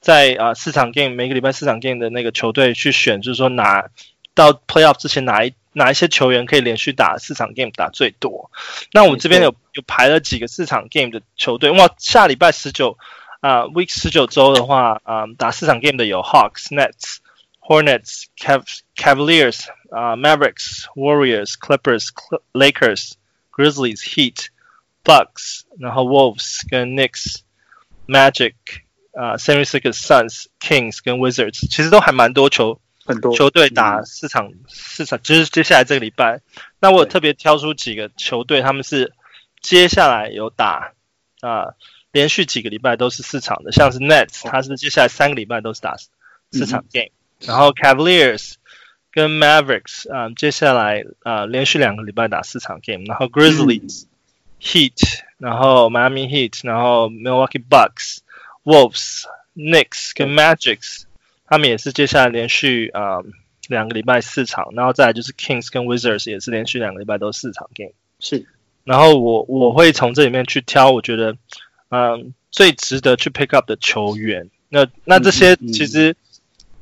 [0.00, 3.86] 在啊、呃、四场 game 每个礼拜四场 game 的那个球队去选，就是说拿
[4.34, 8.50] 到 playoff 之前哪一哪一些球员可以连续打四场 game 打最多。
[8.92, 12.98] 那我这边有有排了几个四场 game 的球队，哇，下礼拜十九。
[13.42, 17.16] 啊、uh,，Week 十九周的话，啊、um,，打四场 game 的有 Hawks、Nets、
[17.60, 18.62] Hornets、Cav
[18.94, 22.10] Cavaliers、啊、uh, Mavericks、Warriors、Clippers、
[22.52, 23.14] Lakers、
[23.50, 24.46] Grizzlies、Heat、
[25.02, 27.40] Bucks，然后 Wolves 跟 Knicks、
[28.06, 28.54] Magic、
[29.12, 36.40] 啊、uh, Six Suns、Kings 跟 Wizards，其实都还蛮多球，很多球队打四场、嗯、四场，就是接下来这个礼拜。
[36.78, 39.12] 那我有特别挑出几个球队，他们是
[39.60, 40.92] 接下来有打
[41.40, 41.74] 啊。
[42.12, 45.96] 连续几个礼拜都是四场的，像是 Nets，它是接下来三个礼拜都是打
[46.50, 47.06] 四场 game，、
[47.40, 48.56] 嗯、然后 Cavaliers
[49.10, 54.08] 跟 Mavericks 啊、呃，接下来啊、呃、连续两个礼拜打四场 game，然后 Grizzlies、嗯、
[54.60, 58.18] Heat，然后 Miami Heat，然后 Milwaukee Bucks、
[58.62, 59.24] Wolves、
[59.56, 61.04] Knicks 跟 Magics，
[61.46, 63.24] 他们也是接下来连续啊、呃、
[63.68, 68.46] 两个礼拜四场，然后再来就是 Kings 跟 Wizards 也是连续两个礼拜都四场 game，是，
[68.84, 71.38] 然后我我会从这里面去挑，我觉得。
[71.94, 76.16] 嗯，最值得去 pick up 的球员，那那这些其实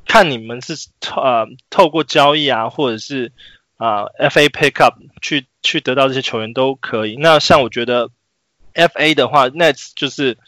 [0.07, 0.75] 看你们是
[1.17, 3.33] 呃透过交易啊，或者是
[3.77, 7.17] 啊、呃、FA pick up 去去得到这些球员都可以。
[7.17, 8.09] 那像我觉得
[8.73, 10.39] FA 的话，Nets 就是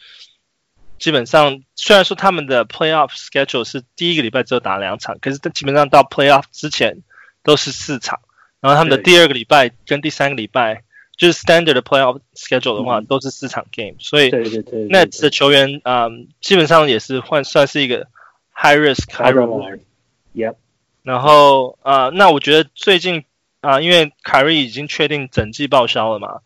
[1.01, 6.99] 基本上虽然说他们的 playoff schedule 是第一个礼拜只有打两场，可是基本上到 playoff 之前
[7.43, 8.21] 都是四场，
[8.61, 10.85] 然后他们的第二个礼拜跟第三个礼拜。
[11.17, 18.09] 就是 standard 的 playoff schedule 的话，嗯、都是四场 game，所以对对对，Nets 的球员嗯，基本上也是换算是一个
[18.53, 20.57] high risk high reward，yep。
[21.03, 23.25] 然后啊、呃，那我觉得最近
[23.61, 26.41] 啊、呃，因为凯瑞已经确定整季报销了嘛，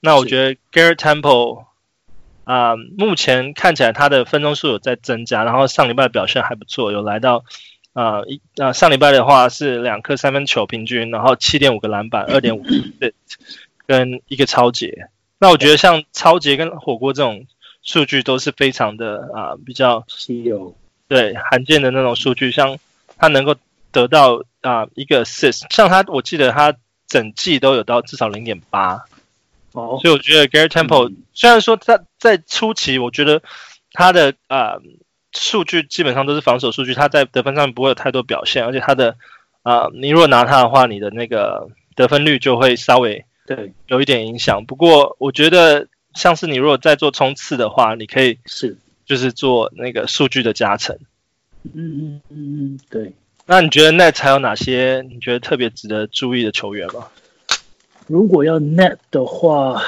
[0.00, 1.64] 那我觉得 Garrett Temple
[2.44, 7.44] 啊、呃，目前看起来他的分钟数有在增加，然后上礼拜表现还不错，有来到
[7.94, 12.62] 啊一啊上礼拜的话是两颗三分球平均，然后七点五个篮板，二点五
[13.00, 13.14] 对。
[13.90, 15.08] 跟一个抄截，
[15.40, 17.44] 那我觉得像抄截跟火锅这种
[17.82, 20.76] 数据都是非常的啊、呃、比较稀有，
[21.08, 22.52] 对罕见的那种数据。
[22.52, 22.78] 像
[23.18, 23.56] 他能够
[23.90, 26.72] 得到啊、呃、一个 assist，像他我记得他
[27.08, 29.04] 整季都有到至少零点八
[29.72, 33.42] 哦，所以我觉得 Garrett Temple、嗯、虽然说他在初期，我觉得
[33.90, 34.82] 他的啊、呃、
[35.32, 39.16] 数据基本上都是防守数据，他在得分上面不会有太多表现，而且他的
[39.64, 43.24] 啊、呃、你如果拿他的话，你的那个得分率就会稍微。
[43.56, 44.64] 对，有一点影响。
[44.64, 50.96] 不过我觉得，像是你如果在做冲刺的话，你可以是就是做那个数据的加成。
[51.72, 53.12] 嗯嗯嗯嗯，对。
[53.46, 57.08] 那你觉得 Net 还有哪些你觉得特别值得注意的球员吗？
[58.06, 59.82] 如果要 Net 的话，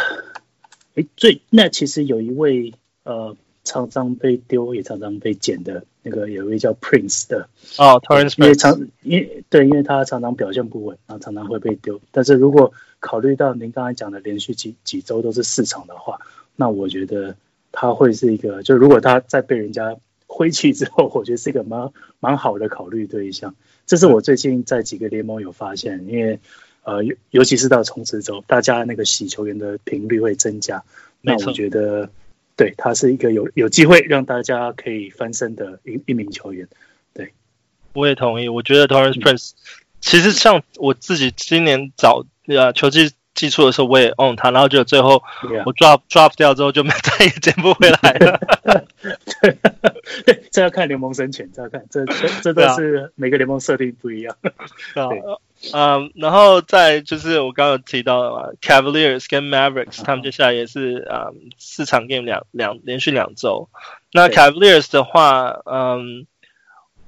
[0.97, 3.37] 诶，最 Net 其实有一位呃。
[3.65, 7.49] 常常被丢也常常被捡的那个有一位叫 Prince 的
[7.79, 12.01] 哦 Prince 因为常因为对，因为他常常表现不稳，然后常常会被丢。
[12.11, 16.21] 但是如果考虑到您刚才讲的连续几几周都是四场的话，
[16.57, 17.37] 那我觉得
[17.73, 23.55] 他会是一个，就如果他在被人家挥弃之后， 我觉得是一个蛮蛮好的考虑对象。
[23.85, 26.39] 这是我最近在几个联盟有发现，因为
[26.85, 30.85] 呃，尤尤其是到冲刺周，大家那个洗球员的频率会增加，
[31.21, 32.09] 那我觉得。
[32.55, 36.69] 对，他是一个有有机会让大家可以翻身的一一名球员。
[37.15, 37.33] 对，
[37.95, 38.49] 我也同意。
[38.51, 39.55] 我觉得 Taurean Prince、嗯、
[40.03, 45.23] 其实像我自己今年早呃球技技术的时候，我也 own 他，然后就最后
[45.65, 48.41] 我 drop、drop 掉之后，就没再也捡不回来了。
[50.25, 54.37] 对， 这要看联盟申请，这要看这这 这都是每个联盟设定不一样。
[54.43, 55.23] 对。
[55.73, 63.69] 嗯，然后再就是我刚刚有提到的嘛，Cavaliers 跟 Mavericks，他们接下来也是嗯四场 game 两两连续两周。
[64.13, 66.27] 那 Cavaliers 的话，嗯，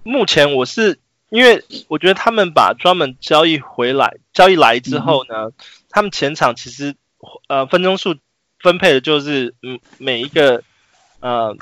[0.04, 1.00] 目前我是
[1.34, 5.52] 因为我觉得他们把专门交易回来，交易来之后呢，嗯、
[5.90, 6.94] 他们前场其实
[7.48, 8.16] 呃分钟数
[8.60, 10.62] 分配的就是嗯每一个
[11.20, 11.56] 呃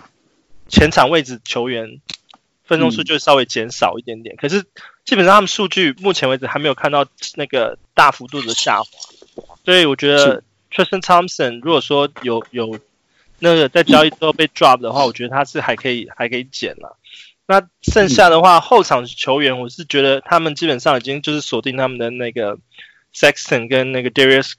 [0.69, 2.01] 前场位置球员
[2.65, 4.65] 分钟数就稍微减少一点点，嗯、可是。
[5.05, 7.05] 基本上他们数据目前为止还没有看到
[7.35, 12.79] 那个大幅度的下滑，所以我觉得 Tristan Thompson 如果说有有
[13.41, 16.97] 那个在交易之后被 drop 的话，我觉得他是还可以还可以减了。
[17.47, 22.59] 那剩下的话后场球员，我是觉得他们基本上已经就是锁定他们的那个
[23.15, 24.53] Sexton 跟那个 Darius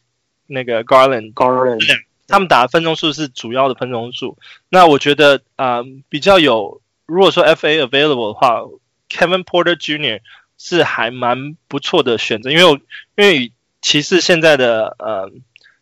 [0.47, 1.79] 那个 Garland Garland
[2.27, 4.37] 他们打的分钟数是主要的分钟数。
[4.69, 8.61] 那我觉得啊、呃，比较有，如果说 FA available 的话
[9.09, 10.21] ，Kevin Porter Jr.
[10.57, 12.71] 是还蛮不错的选择，因为我
[13.15, 15.31] 因为骑士现在的呃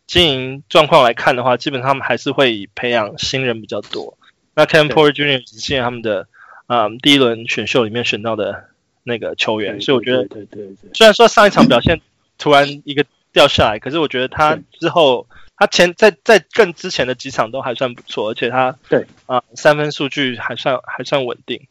[0.07, 4.17] 经营状况来看的话，基本上他们还是会以培养新人比较多。
[4.55, 5.47] 那 Kevin Porter Jr.
[5.49, 6.27] 是现在他们的
[6.71, 8.69] 啊、呃、第一轮选秀里面选到的
[9.03, 11.99] 那个球员，所以我觉得，对对对，虽然说上一场表现
[12.37, 15.27] 突然一个掉下来，可是我觉得他之后。
[15.57, 21.67] 他前在在更之前的几场都还算不错，而且他对啊、呃、三分数据还算还算稳定。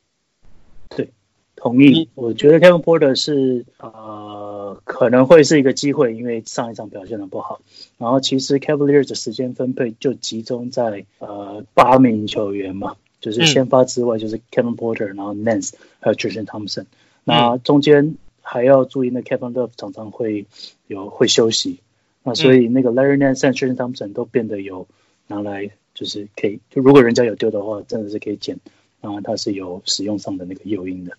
[0.91, 1.09] 对，
[1.57, 2.09] 同意。
[2.15, 7.61] 我觉得 Kevin Porter 是呃可能会是一个机会，因为上一场表现的不好。
[7.99, 16.87] 然后其实 Cavaliers 的时间分配就集中在呃八名球员嘛，就是先发之外就是 Kevin Porter，然后 Nance 还有 Tristan Thompson。
[17.24, 20.46] 那中间还要注意，那 Kevin Love 常常会
[20.87, 21.80] 有会休息。
[22.22, 24.87] 那所以那个 Larry Nance 和 Tristan Thompson 都变得有
[25.26, 28.59] 拿来，就是可以，就如果人家有丢的话，真的是可以捡，
[29.00, 31.12] 然后它是有使用上的那个诱因的。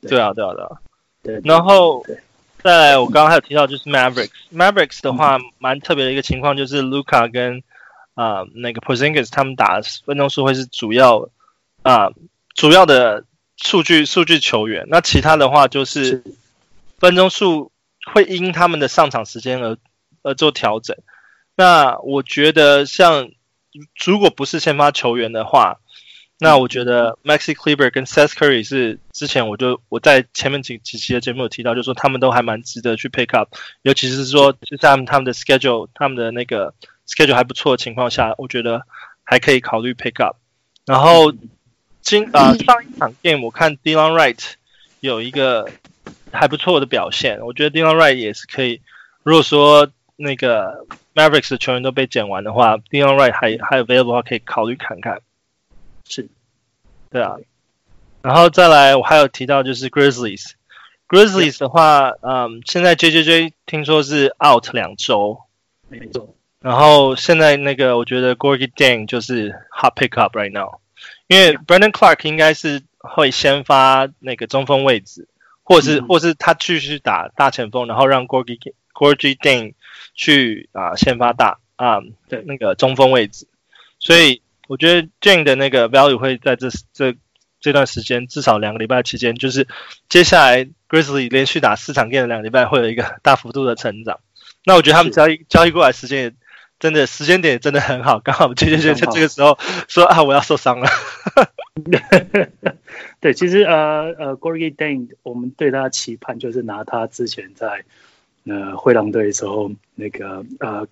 [0.00, 0.80] 对，对啊，对啊，对啊。
[1.22, 2.04] 对，然后
[2.62, 7.62] 再来，我刚刚还有提到就是 Mavericks，Mavericks、嗯、Mavericks 的话蛮特别的一个情况就是 Luca 跟
[8.14, 11.28] 啊、呃、那个 Porzingis 他们打的分钟数会是主要
[11.82, 12.14] 啊、呃、
[12.54, 13.24] 主要的
[13.56, 16.22] 数据数据球员，那其他的话就是
[16.98, 17.72] 分钟数
[18.12, 19.76] 会因他们的上场时间而。
[20.24, 20.96] 而，做调整。
[21.54, 23.30] 那我觉得，像
[24.04, 25.78] 如果不是先发球员的话，
[26.40, 33.48] 那我觉得 Maxi Kleber 跟 Seth Curry 是之前我就我在前面几几期的节目有提到，就是说他们都还蛮值得去 pick up，
[33.82, 36.74] 尤其是说就在他们他们的 schedule 他们的那个
[37.06, 38.82] schedule 还不错的情况下，我觉得
[39.22, 40.36] 还可以考虑 pick up。
[40.84, 41.32] 然后
[42.00, 44.38] 今啊、呃、上一场 game 我看 Delon Wright
[45.00, 45.68] 有一个
[46.32, 48.80] 还不错的表现，我觉得 Delon Wright 也是可以，
[49.22, 55.20] 如果说那个 Mavericks 的球员都被捡完的话，Delon Wright 还还有 available 的话，可以考虑看看。
[56.04, 56.28] 是，
[57.10, 57.36] 对啊。
[58.22, 60.52] 然后再来，我还有提到就是 Grizzlies。
[61.08, 65.38] Grizzlies 的话，嗯，现在 JJJ 听说是 out 两周。
[65.88, 66.34] 没错。
[66.60, 70.80] 然后现在那个，我觉得 Gorgui Dieng 就是 hot pick up right now，
[71.28, 75.28] 因为 Brandon Clarke 应该是会先发那个中锋位置，
[75.62, 78.58] 或者是、嗯、或者是他继续打大前锋，然后让 Gorgie
[78.92, 79.74] Gorgie Dieng
[80.14, 82.42] 去啊，先发大啊，对。
[82.46, 83.46] 那个中锋位置，
[84.00, 87.14] 所以我觉得 Jane 的那个 value 会在这这
[87.60, 89.68] 这段时间至少两个礼拜期间，就是
[90.08, 94.20] 接下来 Grizzly 连续打四场 game 的两个礼拜会有一个大幅度的成长。
[94.64, 96.32] 那我觉得他们交易交易过来时间也
[96.78, 100.88] 真的时间点真的很好，刚好就就就在这个时候说啊我要受伤了。
[103.20, 107.84] 对，其实呃呃 Gorgui Dieng 我们对他期盼就是拿他之前在。
[108.44, 110.86] 呃，灰狼队的时候，那个呃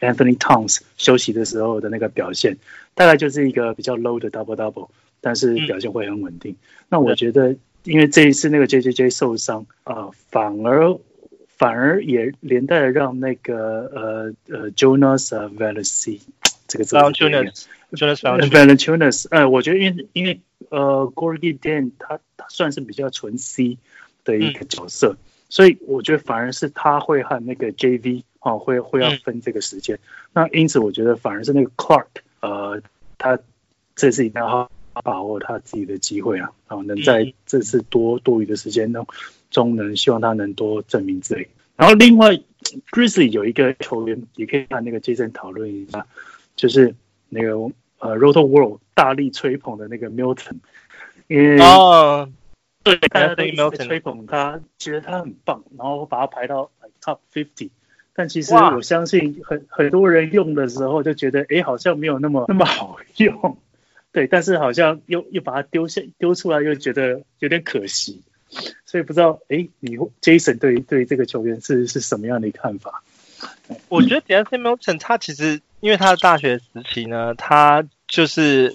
[0.00, 2.58] ，Anthony Towns 休息的时候的那个表现，
[2.94, 4.90] 大概就是一个比较 low 的 double double，
[5.22, 6.52] 但是表现会很稳定。
[6.52, 6.56] 嗯、
[6.90, 10.94] 那我觉得，因为这一次那个 JJJ 受伤啊、呃，反而
[11.60, 16.22] 反而也连带的让那个呃呃 Jonas Valanciunas
[16.66, 23.76] 这个字，Valanciunas Valanciunas 呃，我觉得因为因为呃 Gorgui Dieng 他他算是比较纯 C
[24.24, 25.12] 的一个角色。
[25.12, 29.96] 嗯所以我觉得反而是他会和那个 JV 哦，会会要分这个时间。
[29.96, 30.00] 嗯、
[30.32, 32.06] 那因此我觉得反而是那个 Clark，
[32.40, 32.80] 呃，
[33.18, 33.36] 他
[33.96, 34.70] 这次一定要
[35.02, 39.08] 把握他自己的机会啊，然后能在这次多多余的时间中
[39.50, 41.48] 中能希望他能多证明自己。
[41.76, 42.30] 然后另外
[42.90, 46.06] Grizzly 有一个球员也可以和那个 Jason 讨论一下，
[46.56, 46.94] 就是
[47.28, 47.52] 那个
[47.98, 50.56] 呃 Roto World 大力吹捧的那个 Milton，
[51.26, 51.58] 因为。
[51.58, 52.28] Oh.
[52.82, 56.70] 对，大家都一直吹捧他，觉得他很棒，然后把他排到
[57.02, 57.68] top fifty。
[58.14, 63.58] 但其实我相信很很多人用的时候就觉得，哎，好像没有那么那么好用。
[64.12, 68.22] 对，但是好像又又把它丢下丢出来，又觉得有点可惜。
[68.86, 73.02] 所以不知道，哎，你 Jason 对对这个球员是是什么样的看法？
[73.88, 78.74] 我觉得 De'Anthony Melton 他其实因为他的大学时期呢，他就是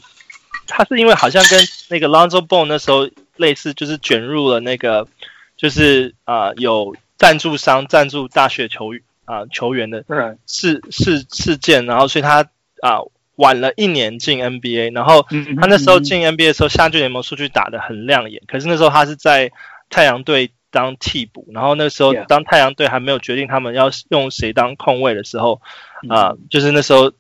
[0.68, 1.60] 他是因为好像跟
[1.90, 3.10] 那个 Lonzo Ball 那时候。
[3.38, 5.10] 类似就是卷入了那个，
[5.58, 8.94] 就是啊、呃、有赞助商赞助大学球
[9.26, 10.06] 啊、呃、球员的
[10.46, 12.44] 事事事件，然后所以他
[12.80, 15.26] 啊、呃、晚了一年进 NBA，然后
[15.60, 19.52] 他那时候进 NBA 的时候，夏季联盟数据打得很亮眼，可是那时候他是在
[19.90, 25.62] 太阳队当替补，然后那时候当太阳队还没有决定他们要用谁当控卫的时候，
[26.10, 27.12] 啊、呃、就是那时候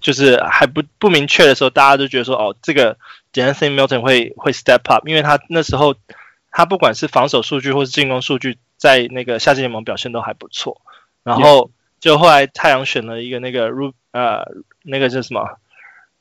[0.00, 2.96] 就是还不不明确的时候，大家都觉得说哦这个。
[3.32, 5.94] De'Anthony Melton 会会 step up，因为他那时候
[6.50, 10.80] 他不管是防守数据或是进攻数据，在那个夏季联盟表现都还不错。
[11.22, 11.70] 然后
[12.00, 14.44] 就后来太阳选了一个那个 Ru 呃
[14.82, 15.58] 那个叫什么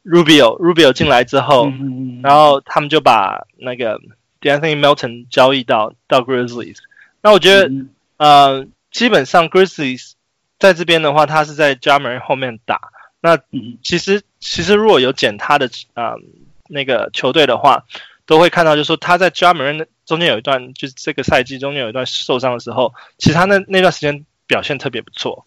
[0.04, 4.00] Rubio Rubio 进来之后，嗯、然后他们就把那个
[4.42, 6.78] De'Anthony Melton 交易到到 Grizzlies。
[7.22, 10.14] 那我觉得、嗯、呃基本上 Grizzlies
[10.58, 12.80] 在这边的话，他是在 Ja Morant 后面打。
[13.22, 13.38] 那
[13.84, 16.20] 其实其实如果有捡他的啊、呃、
[16.70, 17.84] 那个球队的话，
[18.26, 25.46] 都会看到就是说他在 Ja Morant 中间有一段就是这个赛季中间有一段受伤的时候，其实他那那段时间表现特别不错。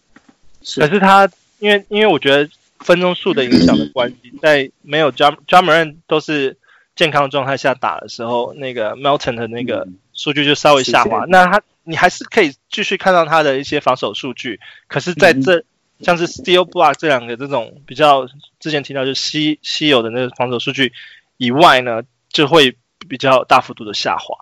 [0.63, 1.29] 是，可是他
[1.63, 2.51] 因为因为我觉得
[2.81, 6.59] 分钟数的影响的关系， 在没有 Jam Ja Morant 都是
[6.97, 11.25] 健康状态下打的时候，那个 Melton 的那个数据就稍微下滑。
[11.29, 14.59] 那他你还是可以继续看到他的一些防守数据，
[14.89, 15.59] 可是在这。
[15.59, 15.65] 嗯
[16.03, 18.27] 像是 Steel Block 这两个这种比较
[18.59, 20.93] 之前提到就稀稀有的那个防守数据
[21.37, 22.77] 以外呢，就会
[23.09, 24.37] 比较大幅度的下滑。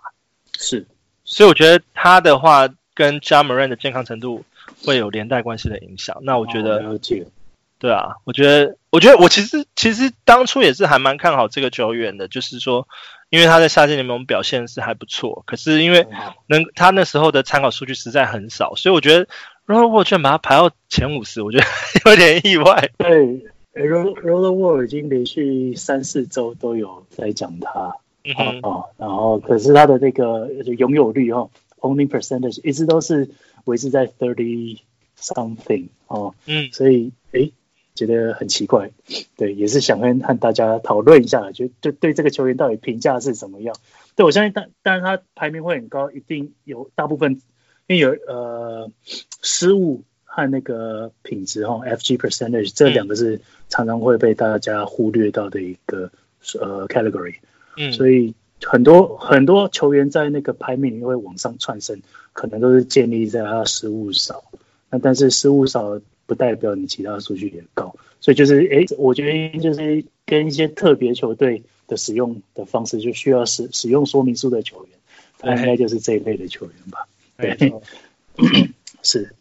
[0.57, 0.87] 是，
[1.23, 4.43] 所以我觉得他的话跟 Ja Morant 的健康程度
[4.85, 6.17] 会有连带关系的影响。
[6.21, 6.99] 那我觉得。
[7.79, 12.87] 对啊，我觉得，我觉得我其实其实当初也是还蛮看好这个球员的，就是说，
[13.31, 16.05] 因为他在夏季联盟表现是还不错，可是因为
[16.45, 19.27] 能他那时候的参考数据实在很少，所以我觉得。
[19.67, 21.63] Roller World 居然把他排到前五十，我觉得
[22.09, 22.89] 有点意外。
[22.97, 27.95] 对，Roller World 已经连续三四周都有在讲他，
[28.63, 31.47] 哦，然后可是他的那个拥有率哈
[31.81, 33.29] ，Owning percentage 一直都是
[33.65, 34.79] 维持在 thirty
[35.19, 37.51] something 哦，嗯，所以诶
[37.93, 38.91] 觉得很奇怪，
[39.35, 43.75] 对，也是想跟和大家讨论一下，就就对这个球员到底评价是怎么样？
[44.15, 47.41] 对我相信，但当然他排名会很高，一定有大部分。
[47.87, 48.89] 因为有呃
[49.41, 56.09] 失误和那个品质哈，FG percentage 这两个是常常会被大家忽略到的一个
[56.61, 57.35] 呃 category，
[57.75, 58.33] 嗯，所以
[58.63, 62.01] 很多很多球员在那个排名里会往上窜升，
[62.33, 64.43] 可能都是建立在他失误少，
[64.89, 74.93] 那但是失误少不代表你其他数据也高，所以就是哎，我觉得就是跟一些特别球队的使用的方式，就需要使使用说明书的球员，
[75.39, 77.07] 他应该就是这一类的球员吧。
[77.37, 77.73] 对，
[79.03, 79.33] 是，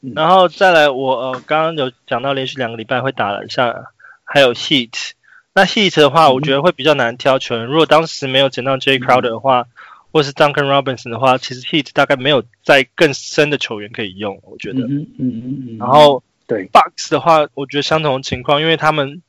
[0.00, 3.84] 然后再来我，我呃刚刚有讲到连续两个礼拜会打了像
[4.24, 5.10] 还有 Heat，
[5.54, 7.66] 那 Heat 的话，我觉得会比较难挑球员。
[7.66, 9.66] 如果当时没有捡到 Jay Crowder 的话，
[10.12, 14.80] 或是 Duncan Robinson 的话，其实 Heat 大概没有再更深的球员可以用，我觉得。
[14.80, 15.78] 嗯嗯嗯嗯。
[15.78, 19.22] 然后对 Bucks 的话，我觉得相同的情况，因为他们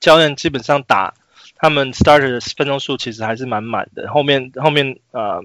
[0.00, 1.14] 教练基本上打
[1.56, 5.42] 他们 Starter 的分钟数其实还是蛮满的，后面后面呃。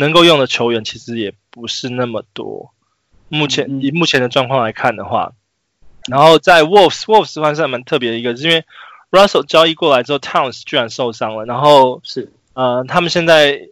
[0.00, 2.72] 能够用的球员其实也不是那么多，
[3.28, 5.32] 目前以目前的状况来看的话，
[6.08, 8.64] 然后在 Wolves，Wolves 算是蛮特别的一个，是因为
[9.10, 13.68] Russell 交易过来之后，Towns 居然受伤了，然后是呃，他们现在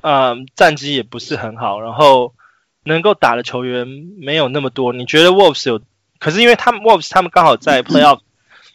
[0.00, 2.34] 呃战绩也不是很好，然后
[2.84, 3.86] 能够打的球员
[4.18, 4.92] 没有那么多。
[4.92, 5.80] 你觉得 Wolves 有？
[6.18, 8.20] 可是因为他们 Wolves 他们刚好在 Playoff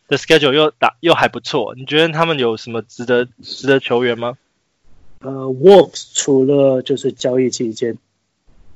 [0.09, 4.37] 的 schedule 又打又还不错，你觉得他们有什么值得值得球员吗？
[5.19, 7.97] 呃，Wolves 除了就是交易期间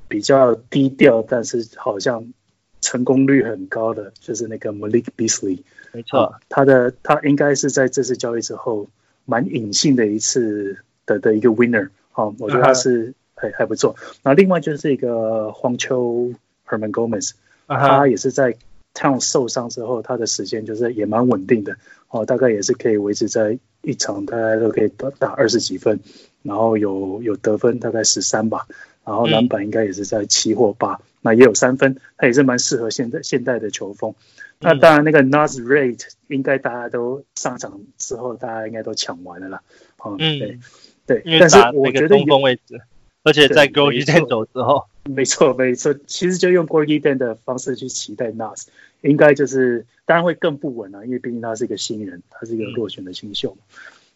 [0.08, 2.34] 比较低调，但是好像
[2.82, 5.60] 成功率很高的，就是那个 Malik Beasley，
[5.92, 8.88] 没错，啊、他的他应该是在这次交易之后
[9.26, 13.58] 蛮隐性的一次的的一个 winner，好、啊，我觉得他是还、uh.
[13.58, 13.96] 还不错。
[14.24, 16.34] 那另外就是一个荒丘
[16.68, 17.32] Hernangomez，、
[17.68, 17.88] uh huh.
[17.88, 18.56] 他也是在
[18.94, 21.74] Town 受伤之后，他的时间就是也蛮稳定的，
[22.10, 26.00] 哦、啊，大概也是可以维持在一场大概都可以打打二十几分。
[26.44, 28.66] 然后有有得分大概十三吧，
[29.06, 34.16] 然后篮板应该也是在七或八，嗯，那也有三分，他也是蛮适合现代现代的球风。
[34.62, 39.62] 嗯，那当然那个 Nas Rate 应该大家都上场之后，大家应该都抢完了啦。
[40.04, 40.60] 嗯，对
[41.06, 42.82] 对，因为但是我觉得中锋位置，
[43.24, 48.68] 而且在 Dieng 走之后，没错没错，其实就用 Dieng 的方式去期待 Nas，
[49.02, 53.58] 应该就是当然会更不稳啊，因为毕竟他是一个新人，他是一个落选的新秀。
[53.58, 53.64] 嗯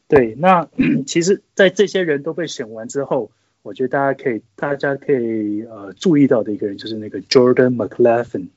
[0.07, 0.67] 对，那
[1.07, 3.31] 其实，在这些人都被选完之后，
[3.63, 8.49] 我觉得大家可以，大家可以呃注意到的一个人就是那个 Jordan McLaughlin，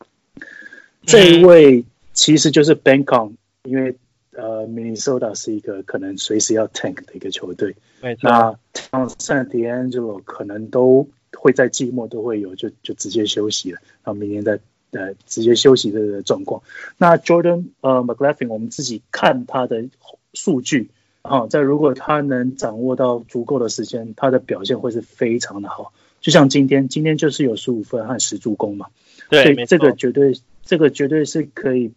[1.09, 3.97] 这一位其实就是 Bank On，因为
[4.33, 7.75] 呃 Minnesota 是一个可能随时要 tank 的一个球队。
[8.21, 16.63] 那像 San D'Angelo 可能都会在季末都会有就就直接休息了，然后明年再呃直接休息的状况。
[16.99, 19.89] 那 Jordan 呃 McLaughlin，我们自己看他的
[20.35, 20.91] 数据。
[21.23, 25.93] 啊，在如果他能掌握到足够的时间，他的表现会是非常的好。
[26.21, 28.87] 就像今天，今天就是有十五分和十助攻嘛。
[29.29, 30.33] 对，所以这个绝对，
[30.69, 31.93] 这个绝对是可以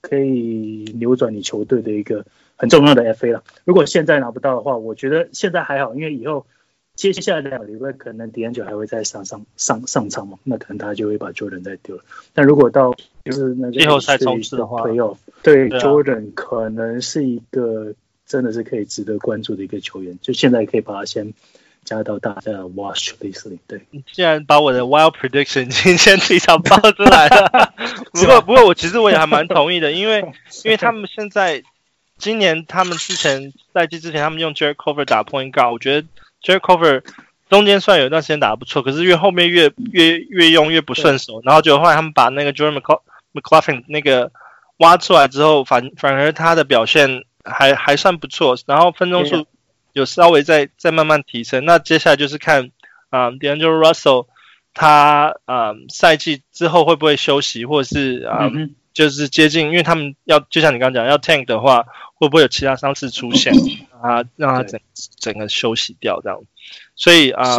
[0.00, 2.24] 可以扭转你球队的一个
[2.56, 3.44] 很重要的 FA 了。
[3.64, 6.46] 如果现在拿不到的话，我觉得现在还好，因为以后
[6.94, 12.02] 接下来两个礼拜可能 D'Angelo 还会再上上上上场嘛，那可能他就会把 Jordan 再丢了。
[12.32, 12.94] 但如果到
[13.26, 14.84] 就是那个季后赛冲刺的话，
[15.42, 17.94] 对 Jordan 可能是一个
[18.24, 21.34] 真的是可以值得关注的一个球员，就现在可以把他先
[21.84, 23.58] 加到大家的 Watch list 里。
[23.66, 27.72] 对，你既然把我的 Wild Prediction 今天提早爆出来了，
[28.12, 30.20] 不过不过我其实我也还蛮同意的，因为
[30.64, 31.62] 因为他们现在
[32.18, 36.08] 今年他们之前赛季之前他们用 Jarrett Culver 打 Point Guard，我觉得。
[36.44, 37.02] Jarrett Culver
[37.48, 42.82] 中间算有一段时间打得不错，可是越后面越越越用越不顺手，然后就后来他们把那个 Jordan
[43.32, 44.30] McLaughlin 那个
[44.76, 49.46] 挖出来之后，反反而他的表现还还算不错，然后分钟数
[49.94, 51.64] 有稍微再再慢慢提升。
[51.64, 52.70] 那接下来就是看
[53.08, 54.26] 啊、嗯、D'Angelo Russell
[54.74, 58.50] 他啊、嗯、赛季之后会不会休息，或者是啊、
[58.92, 63.54] 就是接近，因为他们要就像你刚刚讲要 tank 的话，会不会有其他伤势出现？
[64.02, 64.78] 啊，让他整
[65.18, 66.40] 整个休息掉这样，
[66.94, 67.58] 所以啊，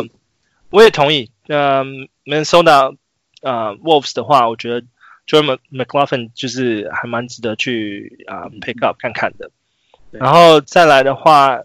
[0.70, 1.32] 我也同意。
[1.48, 1.84] 呃
[2.26, 2.98] ，Minnesota
[3.42, 4.86] 啊，Wolves 的话，我觉得
[5.28, 9.52] Jordan McLaughlin 就是还蛮值得去啊 pick up 看看的。
[10.12, 11.60] 然后再来的话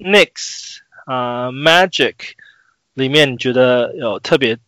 [0.00, 2.14] ，Knicks 啊，Magic
[2.94, 4.58] 里面你觉得有特别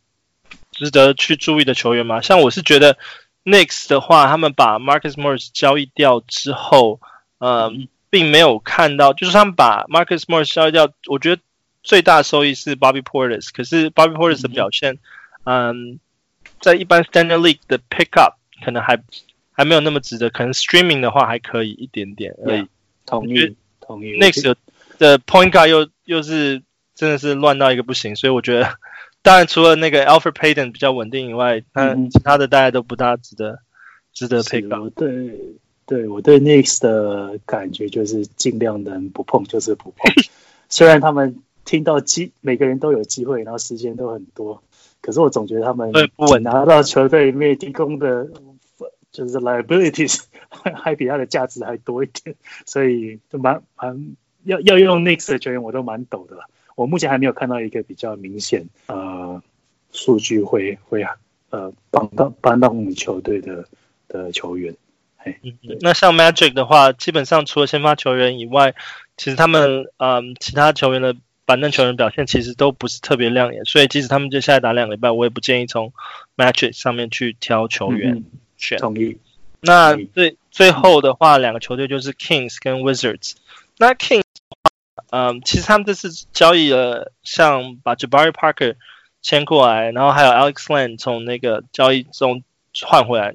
[0.70, 2.20] 值得去注意的球员吗？
[2.20, 2.96] 像我是觉得
[3.44, 7.00] Knicks 的话，他们把 Marcus Morris 交易掉之后，
[7.38, 7.70] 呃。
[7.74, 11.40] 嗯并没有看到，就是他们把 Marcus Morris 消掉，我觉得
[11.82, 13.48] 最大的收益是 Bobby Portis。
[13.50, 14.98] 可是 Bobby Portis 的表现，
[15.44, 16.00] 嗯，嗯，
[16.60, 19.02] 在一般 Standard League 的 Pickup 可能还
[19.50, 22.60] 还没有那么值得，可能 Streaming 的话还可以一点点而已。
[22.60, 22.68] Yeah,
[23.06, 24.18] 同意，同意。
[24.18, 24.54] Next
[24.98, 26.62] 的 Point Guard 又又是
[26.94, 28.74] 真的是乱到一个不行，所以我觉得，
[29.22, 33.58] 当然除了那个 Alfred Payton 比较稳定以外，嗯，其他的大家都不大值得
[34.12, 34.90] 值得 Pickup。
[34.90, 35.56] 对。
[35.84, 40.10] 对，我对 Knicks 的感觉就是尽量能不碰就是不碰。
[40.70, 44.62] 虽然他们听到机每个人都有机会，然后时间都很多，
[45.02, 48.30] 可是我总觉得他们不稳拿到球队里面提供的
[49.10, 56.44] 就是 liabilities 还比他的价值还多一点，所以就蛮蛮要要用 Knicks 的球员我都蛮抖的了。
[56.74, 59.42] 我目前还没有看到一个比较明显呃
[59.92, 61.04] 数据会会
[61.50, 63.66] 呃帮到帮到我们球队的
[64.08, 64.74] 的球员。
[65.24, 68.74] 嗯，那像 Magic 的话，基本上除了先发球员以外，
[69.16, 71.14] 其实他们嗯其他球员的
[71.44, 75.92] 板凳球员表现其实都不是特别亮眼，所以即使他们接下来打两个礼拜，我也不建议从
[76.36, 78.24] Magic 上面去挑球员
[78.56, 78.78] 选。
[78.78, 79.18] 同意。
[79.60, 83.34] 那最最后的话，两个球队就是 Kings 跟 Wizards。
[83.78, 84.21] 那 Kings
[85.12, 88.76] 嗯，其实他们这次交易了，像把 Jabari Parker
[89.20, 92.42] 签过来，然后还有 Alex l a n 从那个交易中
[92.80, 93.34] 换回来。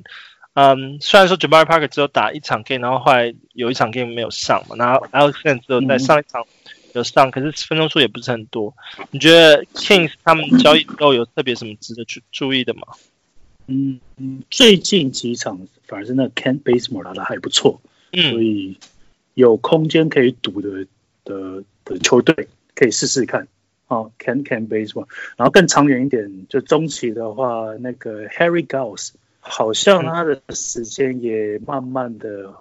[0.55, 6.43] 嗯，虽然说 Jabari Parker 只有打一场 game，然后后来有一场 game 没有上嘛，然后 Alex Len 只有在上一场
[6.93, 8.73] 有上，可是分钟数也不是很多。
[9.11, 12.81] 你觉得 Kings 他们交易之后有特别什么值得去注意的吗？
[13.67, 17.79] 嗯嗯，最近几场反而是那 Kent Basemore 打的还不错，
[18.13, 18.79] 嗯，所以
[19.35, 20.87] 有空间可以赌的
[21.27, 23.47] 的的球队可以试试看。
[23.87, 25.07] 哦，Kent Kent Bazemore，
[25.37, 29.11] 然后更长远一点，就中期的话，那个 Harry Giles。
[29.49, 32.53] 好像他的时间也慢慢的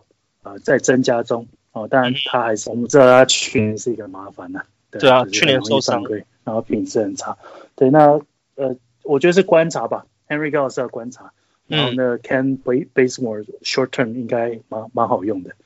[0.45, 4.63] 呃在增加中哦，当然他还是我们知道他去年是一个麻烦呐，
[4.93, 7.37] 对啊，去年受伤，对然后品质很差，
[7.75, 8.21] 对，那
[8.55, 11.33] 呃我觉得是观察吧，Henry Giles 要观察，
[11.67, 15.57] 然后呢，Can baseball short term 应该蛮蛮好用的，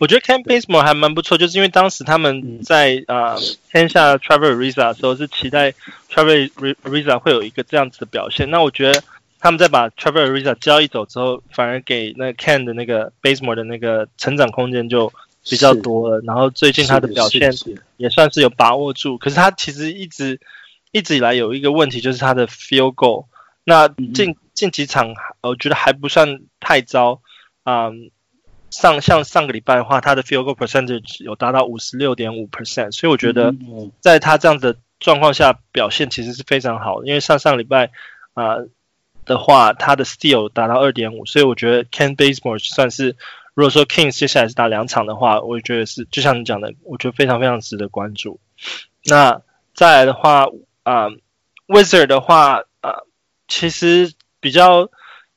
[0.00, 3.36] 我觉得 Can Bazemore 还蛮不错，就是因为当时他们在啊
[3.70, 5.72] 签下 Trevor Ariza 的时候是期待
[6.10, 6.50] Trevor
[6.84, 9.02] Ariza 会有一个这样子的表现，那我觉得。
[9.40, 15.12] 他们在把 Trevor Ariza 交易走之后，反而给那个 Ken 的那个 b a s e m o r e 的那个成长空间就
[15.46, 16.22] 比较多了。
[16.24, 17.52] 然后最近他的表现
[17.98, 19.18] 也算是有把握住。
[19.18, 20.40] 可是他其实一直
[20.92, 23.26] 一直以来有一个问题，就是他的 Field Goal。
[23.64, 25.12] 那近近几场
[25.42, 27.20] 我觉得还不算太糟
[27.64, 27.90] 啊。
[28.78, 33.54] 上像上个礼拜的话，他的 Field Goal Percentage 有达到五十六点五 percent，所以我觉得
[34.00, 37.06] 在他这样子的状况下表现其实是非常好的。
[37.06, 37.90] 因为上上礼拜
[38.34, 38.56] 啊。
[39.26, 43.16] 的话，他的 steal 达到二点五，所以我觉得 Kent Bazemore 算是，
[43.54, 48.38] 如果说 Kings 接下来是打两场的话，我觉得是就像你讲的，我觉得非常非常值得关注。
[49.02, 49.40] 那
[49.72, 50.42] 再来的话，
[50.82, 51.10] 啊、呃、
[51.68, 53.06] Wizard 的话，啊、呃，
[53.48, 54.90] 其实比较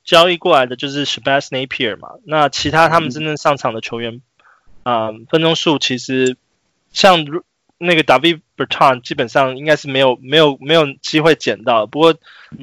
[0.08, 4.24] 交易过来的就是 Shabazz Napier 嘛，那其他他们真正上场的球员，
[4.82, 6.36] 啊、呃，分钟数其实
[6.92, 7.28] 像。
[7.80, 12.16] 那个 David Bertans 基本上应该是没有没有没有机会捡到，不过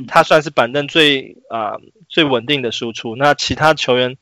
[0.09, 3.15] 他算是板凳最啊、呃、最稳定的输出。
[3.15, 4.17] 那其他球员，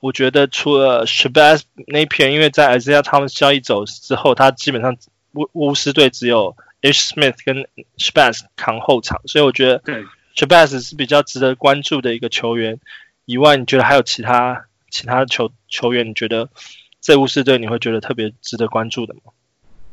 [0.00, 4.96] 我觉得除了 Shabazz Napier，因为在 Isaiah Thomas 交易走之后，他基本上
[5.34, 12.80] 巫巫师队只有 Ish Smith 跟 Shabazz 扛后场，所以我觉得对 Shabazz 是比较值得关注的一个球员。
[13.24, 16.08] 以外，你觉得还有其他其他球球员？
[16.08, 16.50] 你觉得
[17.00, 19.32] 这巫师队你会觉得特别值得关注的吗？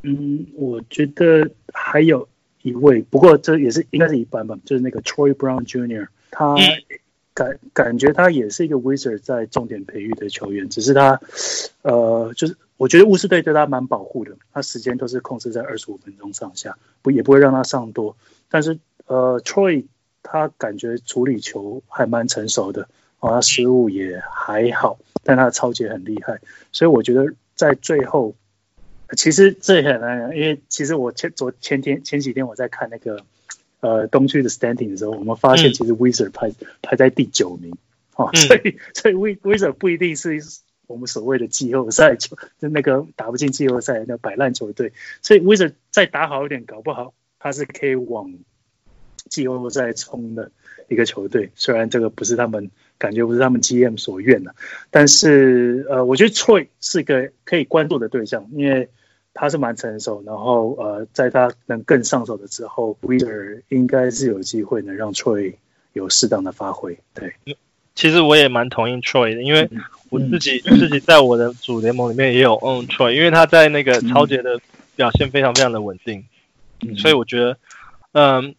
[0.02, 2.28] 嗯，我觉得还有
[2.62, 6.56] 一位，不过这也是应该是一般吧，就是那个 Troy Brown Jr.，他
[7.34, 11.20] 感感觉他也是一个 Wizard 在重点培育的球员，只是他
[11.82, 18.16] 呃，就是我觉得巫师队对他蛮保护的，他时间都是控制在二十五分钟上下，不也不会让他上多。
[18.50, 19.84] 但是呃，Troy
[20.32, 22.88] 他感觉处理球还蛮成熟的。
[23.20, 26.40] 哦，他失误也还好，但他的抄截很厉害，
[26.72, 28.34] 所以我觉得在最后，
[29.16, 33.24] 其实这也很难讲，因为其实我前昨前天前几天我在看那个
[33.78, 37.76] 呃东区的 standing 的时候，我们发现其实 Wizard 排、嗯、排在第九名，
[38.16, 40.40] 哦，所以 所以 Wizard 不一定是
[40.88, 48.34] 我们所谓的季后赛球，就那个打不进季后赛那摆烂球队，所以 Wizard 再打好一点，搞不好他是可以往
[49.28, 50.50] 季后赛冲的
[50.88, 52.70] 一个球队，虽然这个不是他们。
[52.98, 54.54] 感觉不是他们 GM 所愿的，
[54.92, 58.90] 但是呃，我觉得 Troy 是一个可以关注的对象，因为
[59.34, 65.54] 他是蛮成熟，然后呃，在他能更上手的时候，Wizard 应该是有机会能让 Troy
[65.94, 66.96] 有适当的发挥。
[67.12, 67.34] 对，
[67.96, 69.68] 其实我也蛮同意 Troy 的，因为
[70.10, 74.60] 我自己、嗯、自己在我的主联盟里面也有 on Troy，因为他在那个超级的
[74.94, 76.24] 表现非常非常的稳定，
[76.86, 77.58] 嗯、所以我觉得
[78.12, 78.54] 嗯。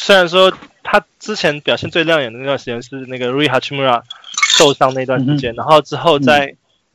[0.00, 4.02] 虽然说他之前表现最亮眼的那段时间是那个 Rui Hachimura
[4.56, 6.54] 受伤那段时间，嗯、然后之后在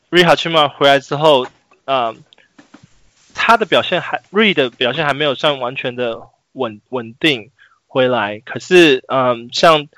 [0.10, 1.46] Rui Hachimura 回来之后，
[1.84, 2.24] 嗯，
[3.36, 6.22] 他的表现还 Rui 的表现还没有算完全的
[6.54, 7.52] 稳稳定
[7.88, 8.40] 回来。
[8.40, 9.90] 可是，嗯，像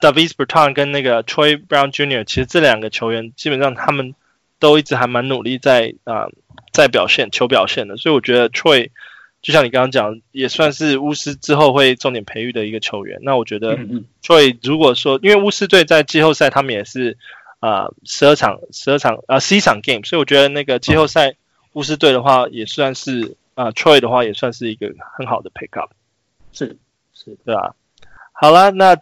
[0.00, 2.24] Davis Bertans 跟那个 Troy Brown Jr.
[2.24, 4.16] 其实这两个球员基本上他们
[4.58, 6.32] 都一直还蛮努力在啊、嗯、
[6.72, 8.90] 在表现求表现的，所以我觉得 Troy。
[9.44, 13.20] 就像你刚刚讲，也算是巫师之后会重点培育的一个球员。
[13.22, 13.78] 那我觉得，
[14.22, 17.18] 所以如果说，因为巫师队在季后赛他们也是
[17.60, 21.36] 啊十二场十二场啊十一场 game，所以我觉得那个季后赛
[21.74, 25.92] 巫师队的话也算是啊 Troy 的话也算是一个很好的 pick up。
[26.52, 26.78] 是
[27.12, 27.74] 是，对啊。
[28.32, 28.96] 好了，那。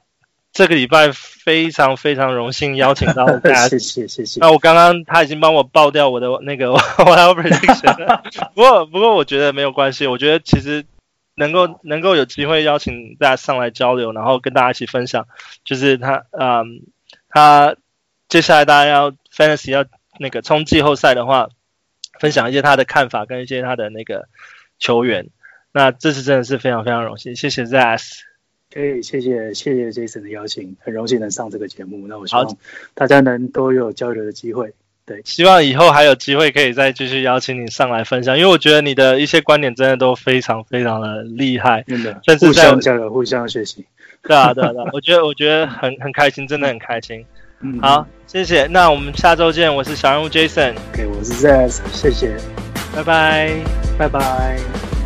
[0.52, 4.38] 这个礼拜非常非常荣幸邀请到大家， 谢谢谢谢。
[4.40, 6.66] 那我刚刚他已经帮我爆掉我的那个
[6.98, 8.20] prediction，
[8.54, 10.84] 不过不过我觉得没有关系，我觉得其实
[11.34, 15.26] 能够能够有机会邀请大家上来交流，然后跟大家一起分享，
[15.64, 16.82] 就是他嗯
[17.30, 17.76] 他
[18.28, 19.86] 接下来大家要 fantasy 要
[20.20, 21.48] 那个冲季后赛的话，
[22.20, 24.28] 分享一些他的看法跟一些他的那个
[24.78, 25.30] 球员，
[25.72, 28.20] 那这次真的是非常非常荣幸，谢谢 Zas。
[28.72, 32.06] 可以，谢谢谢谢 Jason 的邀请，很荣幸能上这个节目。
[32.08, 32.56] 那我希望
[32.94, 34.72] 大家能都有交流的机会。
[35.04, 42.20] 对，希望以后还有机会可以再继续邀请你上来分享，因为我觉得你的一些观点真的都非常非常的厉害，真的。
[42.38, 43.84] 互相交流，互相学习。
[44.22, 47.24] 对啊，对啊，对啊，我觉得我觉得很很开心，真的很开心。
[47.60, 48.66] 嗯，好，谢谢。
[48.68, 49.74] 那我们下周见。
[49.74, 50.74] 我是小人物 Jason。
[50.92, 52.36] OK，我是 Zaz，谢谢，
[52.94, 53.52] 拜拜，
[53.98, 55.01] 拜拜。